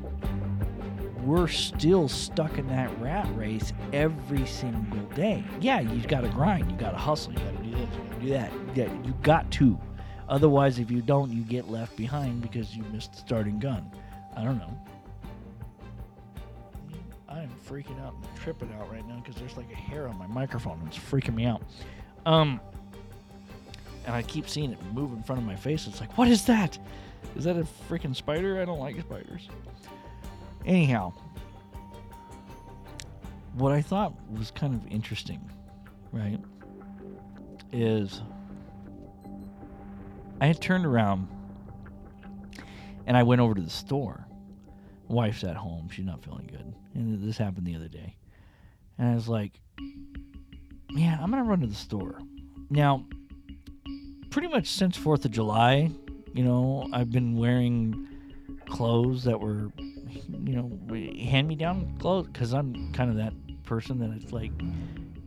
we're 1.26 1.48
still 1.48 2.08
stuck 2.08 2.58
in 2.58 2.68
that 2.68 2.90
rat 3.00 3.28
race 3.36 3.74
every 3.92 4.46
single 4.46 5.02
day 5.16 5.44
yeah 5.60 5.80
you've 5.80 6.08
gotta 6.08 6.30
grind 6.30 6.70
you 6.70 6.78
gotta 6.78 6.98
hustle 6.98 7.34
you 7.34 7.40
gotta 7.40 7.58
do 7.58 7.72
this 7.72 7.90
you 7.96 8.04
gotta 8.10 8.22
do 8.22 8.30
that 8.30 8.52
yeah 8.76 9.04
you 9.04 9.14
got 9.22 9.50
to 9.52 9.78
otherwise 10.30 10.80
if 10.80 10.90
you 10.92 11.02
don't 11.02 11.32
you 11.32 11.42
get 11.44 11.70
left 11.70 11.96
behind 11.96 12.42
because 12.42 12.76
you 12.76 12.84
missed 12.92 13.14
the 13.14 13.20
starting 13.20 13.60
gun 13.60 13.90
i 14.36 14.44
don't 14.44 14.58
know 14.58 14.78
I 17.34 17.42
am 17.42 17.50
freaking 17.68 18.00
out 18.06 18.14
and 18.14 18.24
tripping 18.36 18.72
out 18.80 18.92
right 18.92 19.06
now 19.08 19.16
because 19.16 19.36
there's 19.36 19.58
like 19.58 19.72
a 19.72 19.76
hair 19.76 20.08
on 20.08 20.20
my 20.20 20.28
microphone. 20.28 20.80
It's 20.86 20.98
freaking 20.98 21.34
me 21.34 21.46
out. 21.46 21.64
Um, 22.28 22.62
and 24.06 24.14
I 24.14 24.22
keep 24.22 24.48
seeing 24.48 24.72
it 24.72 24.78
move 24.94 25.14
in 25.14 25.24
front 25.24 25.42
of 25.42 25.48
my 25.48 25.56
face. 25.56 25.88
It's 25.88 26.00
like, 26.00 26.16
what 26.16 26.28
is 26.28 26.46
that? 26.46 26.78
Is 27.36 27.46
that 27.46 27.58
a 27.58 27.66
freaking 27.90 28.16
spider? 28.16 28.62
I 28.62 28.66
don't 28.66 28.80
like 28.80 29.00
spiders. 29.00 29.48
Anyhow, 30.66 31.14
what 33.54 33.72
I 33.72 33.82
thought 33.82 34.14
was 34.32 34.52
kind 34.52 34.74
of 34.74 34.86
interesting, 34.92 35.42
right, 36.12 36.40
is 37.72 38.22
I 40.40 40.48
had 40.48 40.62
turned 40.62 40.86
around 40.86 41.28
and 43.06 43.18
I 43.18 43.24
went 43.24 43.42
over 43.42 43.54
to 43.54 43.62
the 43.62 43.70
store. 43.70 44.26
Wife's 45.08 45.44
at 45.44 45.56
home. 45.56 45.90
She's 45.92 46.06
not 46.06 46.24
feeling 46.24 46.48
good. 46.48 46.74
And 46.94 47.22
this 47.22 47.38
happened 47.38 47.68
the 47.68 47.76
other 47.76 47.90
day. 47.90 48.16
And 48.98 49.10
I 49.10 49.16
was 49.16 49.28
like, 49.28 49.60
yeah, 50.90 51.18
I'm 51.22 51.30
going 51.32 51.44
to 51.44 51.50
run 51.50 51.60
to 51.62 51.68
the 51.68 51.76
store. 51.76 52.20
Now, 52.70 53.06
pretty 54.30 54.48
much 54.48 54.68
since 54.68 54.98
4th 54.98 55.26
of 55.26 55.32
July, 55.32 55.92
you 56.34 56.44
know, 56.44 56.88
I've 56.94 57.12
been 57.12 57.38
wearing 57.38 58.08
clothes 58.68 59.24
that 59.26 59.40
were, 59.40 59.72
you 60.44 60.56
know, 60.56 60.72
hand 61.26 61.48
me 61.48 61.56
down 61.56 61.96
clothes 62.00 62.28
because 62.28 62.54
I'm 62.54 62.92
kind 62.94 63.10
of 63.10 63.18
that 63.18 63.34
person 63.64 64.00
that 64.00 64.12
it's 64.12 64.32
like, 64.32 64.52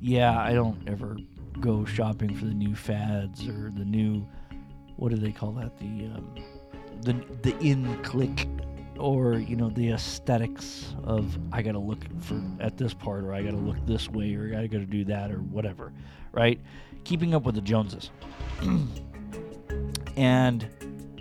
yeah, 0.00 0.38
I 0.38 0.52
don't 0.52 0.88
ever 0.88 1.16
go 1.60 1.84
shopping 1.84 2.34
for 2.34 2.44
the 2.44 2.54
new 2.54 2.74
fads 2.74 3.46
or 3.48 3.70
the 3.70 3.84
new, 3.84 4.26
what 4.96 5.10
do 5.10 5.16
they 5.16 5.32
call 5.32 5.52
that? 5.52 5.78
The, 5.78 6.06
um, 6.06 6.34
the, 7.02 7.12
the 7.42 7.56
in 7.58 8.02
click 8.02 8.48
or 8.98 9.34
you 9.34 9.56
know 9.56 9.68
the 9.70 9.90
aesthetics 9.90 10.94
of 11.04 11.38
I 11.52 11.62
gotta 11.62 11.78
look 11.78 12.04
for 12.20 12.40
at 12.60 12.76
this 12.76 12.94
part 12.94 13.24
or 13.24 13.34
I 13.34 13.42
gotta 13.42 13.56
look 13.56 13.76
this 13.86 14.08
way 14.08 14.34
or 14.34 14.56
I 14.58 14.66
gotta 14.66 14.86
do 14.86 15.04
that 15.04 15.30
or 15.30 15.38
whatever, 15.38 15.92
right? 16.32 16.60
Keeping 17.04 17.34
up 17.34 17.44
with 17.44 17.54
the 17.54 17.60
Joneses, 17.60 18.10
and 20.16 20.68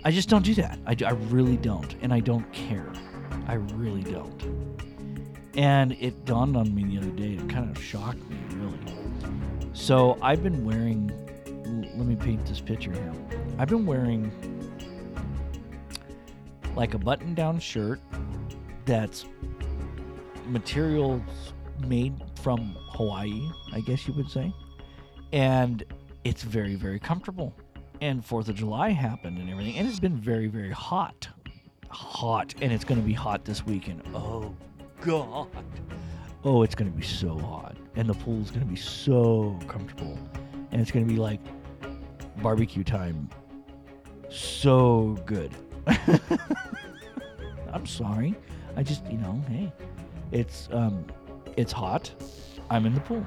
I 0.04 0.10
just 0.10 0.28
don't 0.28 0.44
do 0.44 0.54
that. 0.54 0.78
I, 0.86 0.96
I 1.04 1.12
really 1.12 1.56
don't, 1.56 1.94
and 2.00 2.12
I 2.12 2.20
don't 2.20 2.50
care. 2.52 2.92
I 3.46 3.54
really 3.54 4.02
don't. 4.02 4.42
And 5.56 5.92
it 5.92 6.24
dawned 6.24 6.56
on 6.56 6.74
me 6.74 6.84
the 6.84 6.98
other 6.98 7.10
day. 7.10 7.34
It 7.34 7.48
kind 7.48 7.74
of 7.74 7.82
shocked 7.82 8.22
me, 8.28 8.36
really. 8.56 8.78
So 9.72 10.18
I've 10.20 10.42
been 10.42 10.64
wearing. 10.64 11.10
Let 11.96 12.06
me 12.06 12.16
paint 12.16 12.44
this 12.46 12.60
picture 12.60 12.92
here. 12.92 13.12
I've 13.58 13.68
been 13.68 13.86
wearing 13.86 14.30
like 16.74 16.94
a 16.94 16.98
button 16.98 17.34
down 17.34 17.58
shirt 17.58 18.00
that's 18.84 19.24
materials 20.46 21.22
made 21.86 22.14
from 22.42 22.76
Hawaii, 22.90 23.48
I 23.72 23.80
guess 23.80 24.06
you 24.06 24.14
would 24.14 24.30
say. 24.30 24.52
And 25.32 25.84
it's 26.24 26.42
very, 26.42 26.74
very 26.74 26.98
comfortable. 27.00 27.54
And 28.00 28.22
4th 28.22 28.48
of 28.48 28.56
July 28.56 28.90
happened 28.90 29.38
and 29.38 29.48
everything. 29.50 29.76
And 29.78 29.88
it's 29.88 30.00
been 30.00 30.16
very, 30.16 30.48
very 30.48 30.70
hot. 30.70 31.28
Hot. 31.90 32.54
And 32.60 32.72
it's 32.72 32.84
going 32.84 33.00
to 33.00 33.06
be 33.06 33.12
hot 33.12 33.44
this 33.44 33.64
weekend. 33.64 34.02
Oh, 34.14 34.54
God. 35.00 35.48
Oh, 36.44 36.62
it's 36.62 36.74
going 36.74 36.90
to 36.90 36.96
be 36.96 37.04
so 37.04 37.38
hot. 37.38 37.76
And 37.96 38.08
the 38.08 38.14
pool's 38.14 38.50
going 38.50 38.60
to 38.60 38.66
be 38.66 38.76
so 38.76 39.58
comfortable. 39.68 40.18
And 40.70 40.80
it's 40.80 40.90
going 40.90 41.06
to 41.06 41.12
be 41.12 41.18
like 41.18 41.40
barbecue 42.42 42.84
time. 42.84 43.28
So 44.28 45.16
good. 45.26 45.52
I'm 47.72 47.86
sorry. 47.86 48.34
I 48.76 48.82
just, 48.82 49.04
you 49.06 49.18
know, 49.18 49.42
hey, 49.48 49.72
it's 50.32 50.68
um, 50.72 51.04
it's 51.56 51.72
hot. 51.72 52.12
I'm 52.70 52.86
in 52.86 52.94
the 52.94 53.00
pool. 53.00 53.26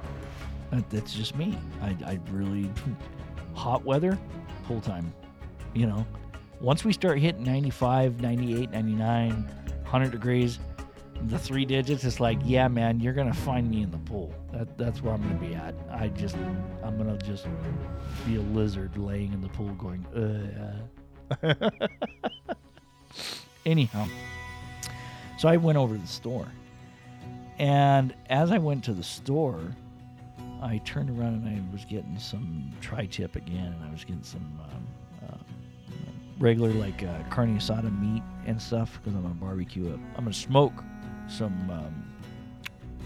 That's 0.89 1.13
just 1.13 1.35
me. 1.35 1.57
I, 1.81 1.95
I 2.05 2.19
really 2.31 2.69
hot 3.53 3.83
weather, 3.83 4.17
pool 4.65 4.81
time. 4.81 5.13
You 5.73 5.87
know, 5.87 6.05
once 6.61 6.83
we 6.83 6.93
start 6.93 7.19
hitting 7.19 7.43
95, 7.43 8.21
98, 8.21 8.71
99, 8.71 9.29
100 9.31 10.11
degrees, 10.11 10.59
the 11.27 11.39
three 11.39 11.65
digits, 11.65 12.03
it's 12.03 12.19
like, 12.19 12.39
yeah, 12.43 12.67
man, 12.67 12.99
you're 12.99 13.13
gonna 13.13 13.33
find 13.33 13.69
me 13.69 13.81
in 13.81 13.91
the 13.91 13.97
pool. 13.99 14.33
That 14.53 14.77
that's 14.77 15.01
where 15.01 15.13
I'm 15.13 15.21
gonna 15.21 15.35
be 15.35 15.53
at. 15.53 15.75
I 15.91 16.09
just, 16.09 16.35
I'm 16.83 16.97
gonna 16.97 17.17
just 17.17 17.47
be 18.25 18.37
a 18.37 18.41
lizard 18.41 18.97
laying 18.97 19.33
in 19.33 19.41
the 19.41 19.49
pool, 19.49 19.73
going, 19.75 20.05
uh. 21.41 21.53
Anyhow, 23.65 24.07
so 25.37 25.49
I 25.49 25.57
went 25.57 25.77
over 25.77 25.95
to 25.95 26.01
the 26.01 26.07
store. 26.07 26.47
And 27.59 28.15
as 28.29 28.51
I 28.51 28.57
went 28.57 28.85
to 28.85 28.93
the 28.93 29.03
store, 29.03 29.61
I 30.61 30.77
turned 30.79 31.09
around 31.09 31.45
and 31.45 31.47
I 31.47 31.73
was 31.73 31.83
getting 31.83 32.17
some 32.17 32.71
tri 32.79 33.05
tip 33.05 33.35
again, 33.35 33.73
and 33.73 33.83
I 33.83 33.91
was 33.91 34.05
getting 34.05 34.23
some 34.23 34.59
um, 34.63 34.87
regular, 36.39 36.71
like 36.71 37.03
uh, 37.03 37.23
carne 37.29 37.57
asada 37.57 37.91
meat 37.99 38.23
and 38.45 38.61
stuff 38.61 38.99
because 39.01 39.15
I'm 39.15 39.23
to 39.23 39.29
barbecue 39.29 39.87
it. 39.87 39.99
I'm 40.15 40.23
going 40.23 40.33
to 40.33 40.33
smoke 40.33 40.83
some 41.27 41.69
um, 41.69 42.13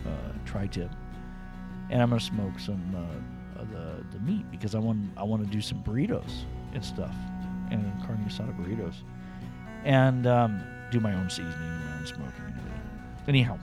uh, 0.05 0.33
tri 0.45 0.67
tip, 0.67 0.91
and 1.89 2.01
I'm 2.01 2.09
to 2.11 2.19
smoke 2.19 2.59
some 2.59 2.95
uh, 2.95 3.63
the, 3.65 4.05
the 4.11 4.19
meat 4.19 4.49
because 4.51 4.75
I 4.75 4.79
want 4.79 5.11
I 5.17 5.23
want 5.23 5.43
to 5.43 5.49
do 5.49 5.61
some 5.61 5.83
burritos 5.83 6.43
and 6.73 6.83
stuff, 6.83 7.15
and 7.71 7.83
carne 8.05 8.25
asada 8.27 8.55
burritos 8.57 8.95
and 9.83 10.27
um, 10.27 10.63
do 10.91 10.99
my 10.99 11.13
own 11.13 11.29
seasoning, 11.29 11.53
my 11.55 11.97
own 11.97 12.05
smoking, 12.05 12.45
and 12.45 12.57
everything. 12.57 13.03
Anyhow, 13.27 13.59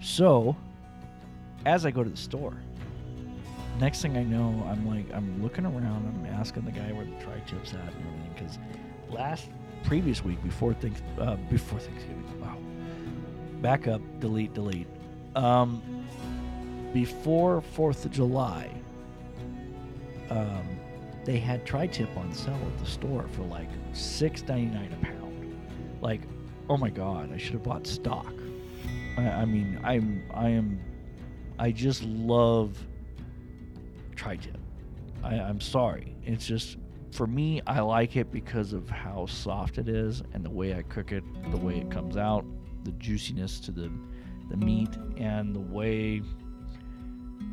so 0.00 0.56
as 1.64 1.86
I 1.86 1.90
go 1.90 2.02
to 2.02 2.10
the 2.10 2.16
store, 2.16 2.54
next 3.78 4.02
thing 4.02 4.16
I 4.16 4.22
know, 4.22 4.66
I'm 4.68 4.86
like, 4.86 5.06
I'm 5.12 5.42
looking 5.42 5.64
around, 5.64 6.06
I'm 6.26 6.26
asking 6.34 6.64
the 6.64 6.72
guy 6.72 6.92
where 6.92 7.04
the 7.04 7.24
tri 7.24 7.40
tips 7.46 7.72
at 7.72 7.80
and 7.80 8.06
everything, 8.06 8.30
because 8.34 8.58
last 9.10 9.48
previous 9.84 10.24
week 10.24 10.42
before 10.42 10.74
things 10.74 11.02
uh, 11.18 11.36
before 11.50 11.78
Thanksgiving, 11.78 12.40
wow, 12.40 12.56
back 13.60 13.88
up, 13.88 14.00
delete, 14.20 14.54
delete. 14.54 14.86
Um, 15.34 15.82
before 16.92 17.60
Fourth 17.60 18.04
of 18.04 18.10
July, 18.10 18.70
um, 20.30 20.78
they 21.24 21.38
had 21.38 21.64
tri-tip 21.64 22.14
on 22.16 22.32
sale 22.32 22.58
at 22.66 22.78
the 22.78 22.86
store 22.86 23.26
for 23.32 23.42
like 23.42 23.68
six 23.92 24.42
ninety 24.42 24.74
nine 24.74 24.92
a 24.92 25.04
pound. 25.04 25.56
Like, 26.00 26.20
oh 26.68 26.76
my 26.76 26.90
god, 26.90 27.32
I 27.32 27.38
should 27.38 27.54
have 27.54 27.62
bought 27.62 27.86
stock. 27.86 28.32
I, 29.16 29.22
I 29.22 29.44
mean, 29.44 29.80
I'm 29.82 30.22
I 30.34 30.48
am 30.50 30.80
I 31.58 31.70
just 31.70 32.02
love 32.02 32.76
tri-tip. 34.22 34.58
I, 35.24 35.34
I'm 35.34 35.60
sorry. 35.60 36.14
It's 36.24 36.46
just 36.46 36.76
for 37.10 37.26
me, 37.26 37.60
I 37.66 37.80
like 37.80 38.16
it 38.16 38.30
because 38.30 38.72
of 38.72 38.88
how 38.88 39.26
soft 39.26 39.78
it 39.78 39.88
is 39.88 40.22
and 40.32 40.44
the 40.44 40.50
way 40.50 40.74
I 40.74 40.82
cook 40.82 41.12
it, 41.12 41.24
the 41.50 41.56
way 41.56 41.78
it 41.78 41.90
comes 41.90 42.16
out, 42.16 42.44
the 42.84 42.92
juiciness 42.92 43.58
to 43.60 43.72
the 43.72 43.90
the 44.50 44.56
meat, 44.56 44.90
and 45.16 45.54
the 45.54 45.60
way 45.60 46.20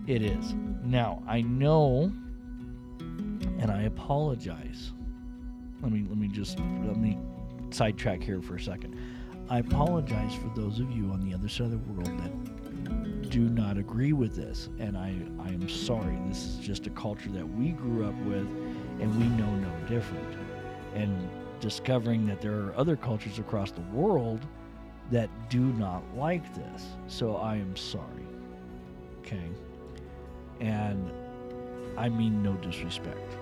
it 0.07 0.21
is. 0.21 0.53
Now 0.83 1.23
I 1.27 1.41
know 1.41 2.11
and 2.99 3.71
I 3.71 3.83
apologize. 3.83 4.93
Let 5.81 5.91
me 5.91 6.05
let 6.07 6.17
me 6.17 6.27
just 6.27 6.59
let 6.59 6.97
me 6.97 7.17
sidetrack 7.71 8.21
here 8.21 8.41
for 8.41 8.55
a 8.55 8.61
second. 8.61 8.95
I 9.49 9.59
apologize 9.59 10.35
for 10.35 10.51
those 10.55 10.79
of 10.79 10.91
you 10.91 11.09
on 11.11 11.21
the 11.21 11.33
other 11.33 11.49
side 11.49 11.71
of 11.71 11.87
the 11.87 11.93
world 11.93 12.19
that 12.19 12.58
do 13.29 13.41
not 13.41 13.77
agree 13.77 14.13
with 14.13 14.35
this, 14.35 14.69
and 14.79 14.97
I 14.97 15.15
I 15.39 15.49
am 15.49 15.69
sorry. 15.69 16.17
This 16.27 16.45
is 16.45 16.57
just 16.57 16.87
a 16.87 16.89
culture 16.91 17.29
that 17.29 17.47
we 17.47 17.69
grew 17.69 18.05
up 18.07 18.15
with, 18.23 18.47
and 18.99 19.15
we 19.17 19.25
know 19.37 19.49
no 19.55 19.87
different. 19.87 20.35
And 20.95 21.29
discovering 21.59 22.25
that 22.25 22.41
there 22.41 22.53
are 22.53 22.73
other 22.75 22.95
cultures 22.95 23.37
across 23.37 23.71
the 23.71 23.81
world 23.93 24.45
that 25.11 25.29
do 25.49 25.59
not 25.59 26.03
like 26.15 26.53
this. 26.55 26.85
So 27.07 27.35
I 27.35 27.57
am 27.57 27.75
sorry. 27.75 28.27
Okay. 29.19 29.49
And 30.59 31.11
I 31.97 32.09
mean 32.09 32.41
no 32.41 32.53
disrespect. 32.55 33.37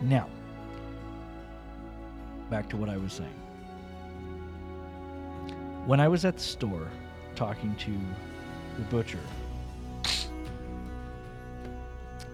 Now, 0.00 0.28
back 2.48 2.68
to 2.70 2.76
what 2.76 2.88
I 2.88 2.96
was 2.96 3.12
saying. 3.12 3.40
When 5.86 6.00
I 6.00 6.08
was 6.08 6.24
at 6.24 6.36
the 6.36 6.42
store 6.42 6.88
talking 7.40 7.74
to 7.76 7.90
the 8.76 8.82
butcher, 8.90 9.18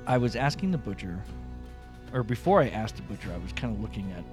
I 0.05 0.19
was 0.19 0.35
asking 0.35 0.73
the 0.73 0.79
butcher, 0.79 1.23
or 2.13 2.25
before 2.25 2.61
I 2.61 2.71
asked 2.71 2.97
the 2.97 3.03
butcher, 3.03 3.31
I 3.33 3.39
was 3.39 3.53
kind 3.53 3.73
of 3.73 3.81
looking 3.81 4.11
at, 4.11 4.25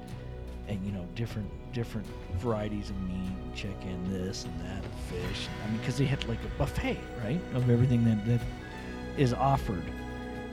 and 0.67 0.83
you 0.83 0.91
know, 0.91 1.05
different 1.13 1.47
different 1.73 2.07
varieties 2.37 2.89
of 2.89 2.99
meat, 3.03 3.37
chicken, 3.53 4.03
this 4.09 4.45
and 4.45 4.61
that, 4.61 4.83
fish. 5.11 5.47
I 5.63 5.69
mean, 5.69 5.77
because 5.77 5.99
they 5.99 6.05
had 6.05 6.27
like 6.27 6.39
a 6.43 6.57
buffet, 6.57 6.97
right, 7.23 7.39
of 7.53 7.69
everything 7.69 8.03
that 8.05 8.25
that 8.25 8.41
is 9.15 9.31
offered. 9.31 9.85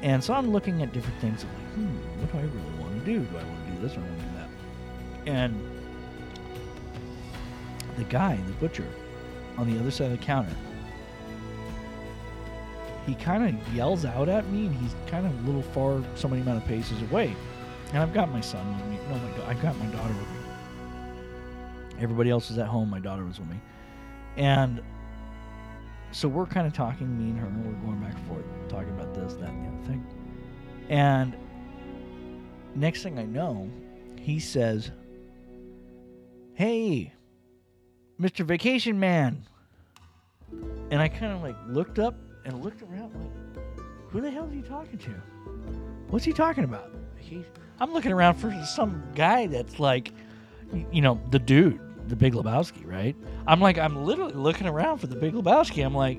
And 0.03 0.23
so 0.23 0.35
I'm 0.35 0.53
looking 0.53 0.83
at 0.83 0.93
different 0.93 1.19
things. 1.21 1.45
I'm 1.45 1.55
like, 1.55 1.73
hmm, 1.73 2.21
what 2.21 2.33
do 2.33 2.39
I 2.39 2.43
really 2.43 2.79
want 2.79 2.99
to 2.99 3.05
do? 3.07 3.21
Do 3.21 3.39
I 3.39 3.43
want 3.43 3.67
to 3.67 3.73
do 3.73 3.81
this 3.81 3.97
or 3.97 4.00
I 4.00 4.03
want 4.03 4.19
to 4.19 4.25
do 4.27 4.33
that? 4.37 4.49
And 5.33 5.71
the 7.97 8.05
guy, 8.05 8.37
the 8.47 8.53
butcher, 8.53 8.87
on 9.57 9.71
the 9.71 9.78
other 9.78 9.90
side 9.90 10.11
of 10.11 10.19
the 10.19 10.25
counter. 10.25 10.54
He 13.07 13.14
kind 13.14 13.59
of 13.59 13.75
yells 13.75 14.04
out 14.04 14.28
at 14.28 14.49
me, 14.49 14.66
and 14.66 14.76
he's 14.76 14.95
kind 15.07 15.26
of 15.26 15.33
a 15.33 15.47
little 15.47 15.62
far, 15.62 16.02
so 16.14 16.28
many 16.28 16.42
amount 16.42 16.62
of 16.62 16.69
paces 16.69 17.00
away. 17.02 17.35
And 17.88 17.99
I've 17.99 18.14
got 18.14 18.30
my 18.30 18.40
son 18.40 18.76
with 18.76 18.87
me. 18.87 18.99
No, 19.09 19.16
my 19.16 19.47
I've 19.47 19.61
got 19.62 19.76
my 19.78 19.87
daughter 19.87 20.14
with 20.14 20.28
me. 20.28 20.37
Everybody 22.00 22.30
else 22.30 22.49
was 22.49 22.59
at 22.59 22.66
home. 22.66 22.88
My 22.88 23.00
daughter 23.00 23.25
was 23.25 23.38
with 23.38 23.49
me, 23.49 23.61
and 24.37 24.83
so 26.12 26.28
we're 26.28 26.47
kind 26.47 26.66
of 26.66 26.73
talking, 26.73 27.19
me 27.19 27.30
and 27.30 27.38
her, 27.38 27.47
and 27.47 27.64
we're 27.64 27.87
going 27.87 28.00
back 28.00 28.14
and 28.14 28.26
forth, 28.26 28.45
talking 28.69 28.90
about 28.90 29.14
this, 29.14 29.35
that, 29.35 29.49
and 29.49 29.64
the 29.64 29.69
other 29.69 29.87
thing. 29.87 30.07
And 30.88 31.37
next 32.75 33.02
thing 33.02 33.19
I 33.19 33.25
know, 33.25 33.71
he 34.19 34.40
says, 34.40 34.90
Hey, 36.54 37.12
Mr. 38.21 38.45
Vacation 38.45 39.00
Man. 39.00 39.43
And 40.91 41.00
I 41.00 41.09
kind 41.09 41.33
of 41.33 41.43
like 41.43 41.57
looked 41.69 41.99
up 41.99 42.15
and 42.45 42.62
looked 42.62 42.83
around, 42.83 43.15
like, 43.15 43.85
who 44.11 44.21
the 44.21 44.31
hell 44.31 44.47
is 44.47 44.55
he 44.55 44.62
talking 44.62 44.99
to? 44.99 45.11
What's 46.09 46.25
he 46.25 46.33
talking 46.33 46.65
about? 46.65 46.91
He, 47.17 47.45
I'm 47.79 47.93
looking 47.93 48.12
around 48.12 48.35
for 48.35 48.53
some 48.65 49.03
guy 49.15 49.47
that's 49.47 49.79
like, 49.79 50.12
you 50.93 51.00
know, 51.00 51.21
the 51.31 51.39
dude, 51.39 51.81
the 52.09 52.17
Big 52.17 52.35
Lebowski, 52.35 52.85
right? 52.85 53.17
I'm 53.47 53.61
like, 53.61 53.79
I'm 53.79 54.05
literally 54.05 54.35
looking 54.35 54.67
around 54.67 54.99
for 54.99 55.07
the 55.07 55.17
Big 55.17 55.33
Lebowski. 55.33 55.85
I'm 55.85 55.95
like, 55.95 56.19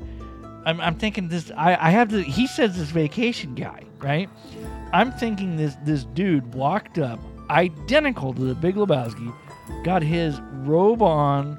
I'm, 0.65 0.79
I'm 0.79 0.95
thinking 0.95 1.27
this. 1.27 1.51
I, 1.55 1.75
I 1.75 1.89
have 1.91 2.09
to. 2.09 2.21
He 2.21 2.47
says 2.47 2.77
this 2.77 2.89
vacation 2.89 3.55
guy, 3.55 3.83
right? 3.99 4.29
I'm 4.93 5.11
thinking 5.11 5.57
this 5.57 5.75
this 5.83 6.05
dude 6.05 6.53
walked 6.53 6.97
up, 6.97 7.19
identical 7.49 8.33
to 8.33 8.41
the 8.41 8.55
Big 8.55 8.75
Lebowski, 8.75 9.33
got 9.83 10.03
his 10.03 10.39
robe 10.63 11.01
on, 11.01 11.57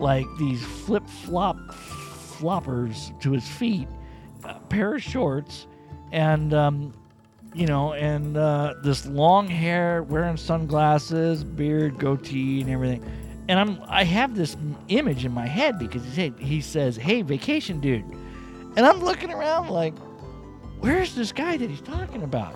like 0.00 0.26
these 0.38 0.64
flip 0.64 1.06
flop 1.06 1.56
floppers 1.68 3.18
to 3.20 3.32
his 3.32 3.46
feet, 3.46 3.88
a 4.44 4.58
pair 4.60 4.94
of 4.94 5.02
shorts, 5.02 5.66
and 6.12 6.54
um, 6.54 6.92
you 7.54 7.66
know, 7.66 7.92
and 7.92 8.36
uh, 8.36 8.74
this 8.82 9.06
long 9.06 9.46
hair, 9.46 10.02
wearing 10.02 10.36
sunglasses, 10.36 11.44
beard, 11.44 11.98
goatee, 11.98 12.60
and 12.60 12.70
everything. 12.70 13.04
And 13.48 13.58
I'm 13.58 13.82
I 13.86 14.04
have 14.04 14.34
this 14.34 14.56
image 14.88 15.24
in 15.24 15.32
my 15.32 15.46
head 15.46 15.78
because 15.78 16.04
he 16.04 16.10
said 16.10 16.34
he 16.38 16.60
says, 16.60 16.96
"Hey, 16.96 17.22
vacation 17.22 17.80
dude," 17.80 18.04
and 18.76 18.80
I'm 18.80 19.00
looking 19.00 19.32
around 19.32 19.68
like, 19.68 19.96
"Where's 20.80 21.14
this 21.14 21.32
guy 21.32 21.56
that 21.56 21.68
he's 21.68 21.80
talking 21.80 22.22
about?" 22.22 22.54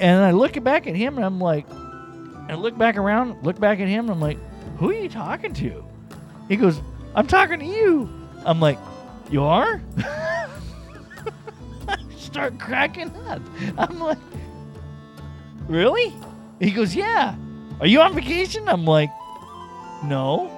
And 0.00 0.24
I 0.24 0.32
look 0.32 0.62
back 0.64 0.88
at 0.88 0.96
him 0.96 1.16
and 1.16 1.24
I'm 1.24 1.40
like, 1.40 1.70
I 2.48 2.56
look 2.56 2.76
back 2.76 2.96
around, 2.96 3.44
look 3.44 3.60
back 3.60 3.78
at 3.78 3.86
him, 3.86 4.06
and 4.06 4.10
I'm 4.10 4.20
like, 4.20 4.38
"Who 4.78 4.90
are 4.90 4.94
you 4.94 5.08
talking 5.08 5.54
to?" 5.54 5.84
He 6.48 6.56
goes, 6.56 6.80
"I'm 7.14 7.26
talking 7.26 7.58
to 7.60 7.66
you." 7.66 8.08
I'm 8.44 8.60
like, 8.60 8.78
"You 9.30 9.42
are?" 9.44 9.80
I 11.88 11.98
start 12.16 12.58
cracking 12.58 13.14
up. 13.28 13.42
I'm 13.78 13.98
like, 13.98 14.18
"Really?" 15.68 16.12
He 16.60 16.70
goes, 16.70 16.94
"Yeah." 16.94 17.36
Are 17.80 17.86
you 17.86 18.00
on 18.00 18.14
vacation? 18.14 18.68
I'm 18.68 18.84
like, 18.84 19.10
"No." 20.04 20.50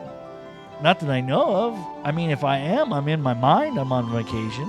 Not 0.82 1.00
that 1.00 1.08
I 1.08 1.20
know 1.22 1.56
of. 1.56 1.86
I 2.04 2.12
mean, 2.12 2.30
if 2.30 2.44
I 2.44 2.58
am, 2.58 2.92
I'm 2.92 3.08
in 3.08 3.22
my 3.22 3.32
mind, 3.32 3.78
I'm 3.78 3.92
on 3.92 4.12
vacation. 4.12 4.68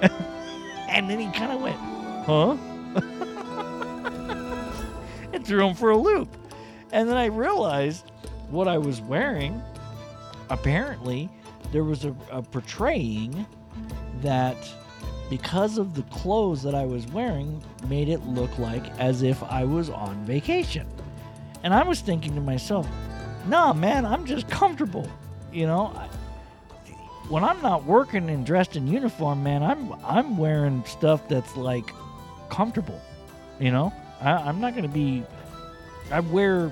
and 0.88 1.10
then 1.10 1.18
he 1.18 1.30
kind 1.32 1.50
of 1.52 1.60
went, 1.60 1.76
huh? 2.24 2.56
it 5.32 5.44
threw 5.44 5.66
him 5.66 5.74
for 5.74 5.90
a 5.90 5.96
loop. 5.96 6.28
And 6.92 7.08
then 7.08 7.16
I 7.16 7.26
realized 7.26 8.10
what 8.50 8.68
I 8.68 8.78
was 8.78 9.00
wearing. 9.00 9.60
Apparently, 10.54 11.28
there 11.72 11.82
was 11.82 12.04
a, 12.04 12.14
a 12.30 12.40
portraying 12.40 13.44
that 14.22 14.56
because 15.28 15.78
of 15.78 15.94
the 15.94 16.02
clothes 16.04 16.62
that 16.62 16.76
I 16.76 16.86
was 16.86 17.08
wearing, 17.08 17.60
made 17.88 18.08
it 18.08 18.24
look 18.24 18.56
like 18.60 18.88
as 19.00 19.22
if 19.22 19.42
I 19.42 19.64
was 19.64 19.90
on 19.90 20.24
vacation. 20.24 20.86
And 21.64 21.74
I 21.74 21.82
was 21.82 22.00
thinking 22.00 22.36
to 22.36 22.40
myself, 22.40 22.86
nah, 23.48 23.72
man, 23.72 24.06
I'm 24.06 24.26
just 24.26 24.48
comfortable. 24.48 25.10
You 25.52 25.66
know, 25.66 25.92
I, 25.96 26.06
when 27.28 27.42
I'm 27.42 27.60
not 27.60 27.84
working 27.84 28.30
and 28.30 28.46
dressed 28.46 28.76
in 28.76 28.86
uniform, 28.86 29.42
man, 29.42 29.62
I'm 29.64 29.92
I'm 30.04 30.36
wearing 30.36 30.84
stuff 30.84 31.26
that's 31.28 31.56
like 31.56 31.90
comfortable. 32.48 33.00
You 33.58 33.72
know, 33.72 33.92
I, 34.20 34.30
I'm 34.34 34.60
not 34.60 34.74
going 34.74 34.84
to 34.84 34.94
be. 34.94 35.24
I 36.12 36.20
wear 36.20 36.70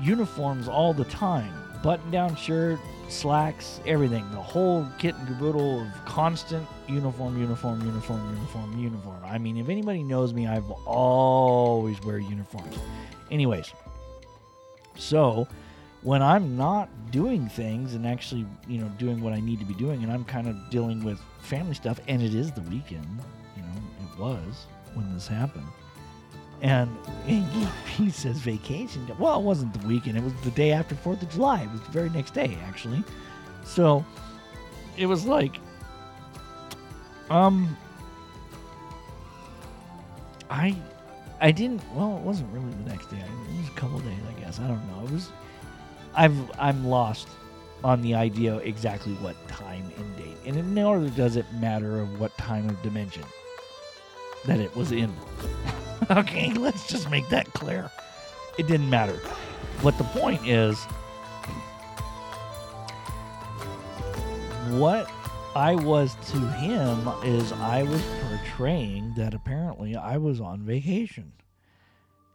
uniforms 0.00 0.68
all 0.68 0.94
the 0.94 1.06
time: 1.06 1.63
button-down 1.84 2.34
shirt, 2.34 2.80
slacks, 3.10 3.78
everything. 3.86 4.28
The 4.30 4.40
whole 4.40 4.88
kit 4.98 5.14
and 5.14 5.28
caboodle 5.28 5.82
of 5.82 6.04
constant 6.06 6.66
uniform, 6.88 7.38
uniform, 7.38 7.84
uniform, 7.84 8.34
uniform, 8.34 8.78
uniform. 8.78 9.22
I 9.22 9.36
mean, 9.36 9.58
if 9.58 9.68
anybody 9.68 10.02
knows 10.02 10.32
me, 10.32 10.46
I've 10.46 10.70
always 10.86 12.00
wear 12.00 12.18
uniforms. 12.18 12.74
Anyways, 13.30 13.70
so 14.96 15.46
when 16.00 16.22
I'm 16.22 16.56
not 16.56 16.88
doing 17.10 17.50
things 17.50 17.92
and 17.94 18.06
actually, 18.06 18.46
you 18.66 18.78
know, 18.78 18.88
doing 18.98 19.20
what 19.20 19.34
I 19.34 19.40
need 19.40 19.58
to 19.58 19.66
be 19.66 19.74
doing, 19.74 20.02
and 20.02 20.10
I'm 20.10 20.24
kind 20.24 20.48
of 20.48 20.56
dealing 20.70 21.04
with 21.04 21.20
family 21.42 21.74
stuff, 21.74 22.00
and 22.08 22.22
it 22.22 22.34
is 22.34 22.50
the 22.50 22.62
weekend, 22.62 23.06
you 23.56 23.62
know, 23.62 23.82
it 24.00 24.18
was 24.18 24.66
when 24.94 25.12
this 25.12 25.28
happened. 25.28 25.66
And 26.64 26.96
he, 27.26 27.44
he 27.96 28.10
says 28.10 28.38
vacation. 28.38 29.08
Well, 29.18 29.38
it 29.38 29.42
wasn't 29.42 29.80
the 29.80 29.86
weekend. 29.86 30.16
It 30.16 30.24
was 30.24 30.32
the 30.42 30.50
day 30.50 30.72
after 30.72 30.96
Fourth 30.96 31.22
of 31.22 31.30
July. 31.30 31.62
It 31.62 31.70
was 31.70 31.82
the 31.82 31.90
very 31.90 32.10
next 32.10 32.32
day, 32.32 32.58
actually. 32.64 33.04
So 33.64 34.04
it 34.96 35.06
was 35.06 35.26
like, 35.26 35.60
um, 37.30 37.76
I, 40.50 40.74
I 41.40 41.50
didn't. 41.52 41.82
Well, 41.94 42.16
it 42.16 42.22
wasn't 42.22 42.52
really 42.52 42.70
the 42.82 42.90
next 42.90 43.10
day. 43.10 43.18
It 43.18 43.58
was 43.58 43.68
a 43.68 43.72
couple 43.72 43.98
days, 44.00 44.18
I 44.28 44.40
guess. 44.40 44.58
I 44.58 44.66
don't 44.66 44.86
know. 44.88 45.04
It 45.04 45.12
was. 45.12 45.30
I've 46.16 46.50
I'm 46.58 46.86
lost 46.86 47.28
on 47.82 48.00
the 48.00 48.14
idea 48.14 48.56
exactly 48.58 49.14
what 49.14 49.36
time 49.48 49.90
and 49.98 50.16
date, 50.16 50.36
and 50.46 50.74
nor 50.74 51.00
does 51.00 51.36
it 51.36 51.44
matter 51.54 52.00
of 52.00 52.20
what 52.20 52.36
time 52.38 52.70
of 52.70 52.80
dimension 52.82 53.24
that 54.46 54.60
it 54.60 54.74
was 54.76 54.92
in. 54.92 55.12
okay, 56.10 56.52
let's 56.52 56.86
just 56.86 57.10
make 57.10 57.28
that 57.28 57.52
clear. 57.52 57.90
It 58.58 58.66
didn't 58.66 58.90
matter. 58.90 59.16
What 59.82 59.96
the 59.98 60.04
point 60.04 60.46
is, 60.46 60.84
what 64.78 65.10
I 65.54 65.74
was 65.76 66.16
to 66.32 66.38
him 66.38 67.08
is 67.22 67.52
I 67.52 67.84
was 67.84 68.02
portraying 68.22 69.14
that 69.16 69.34
apparently 69.34 69.94
I 69.94 70.16
was 70.16 70.40
on 70.40 70.62
vacation. 70.62 71.32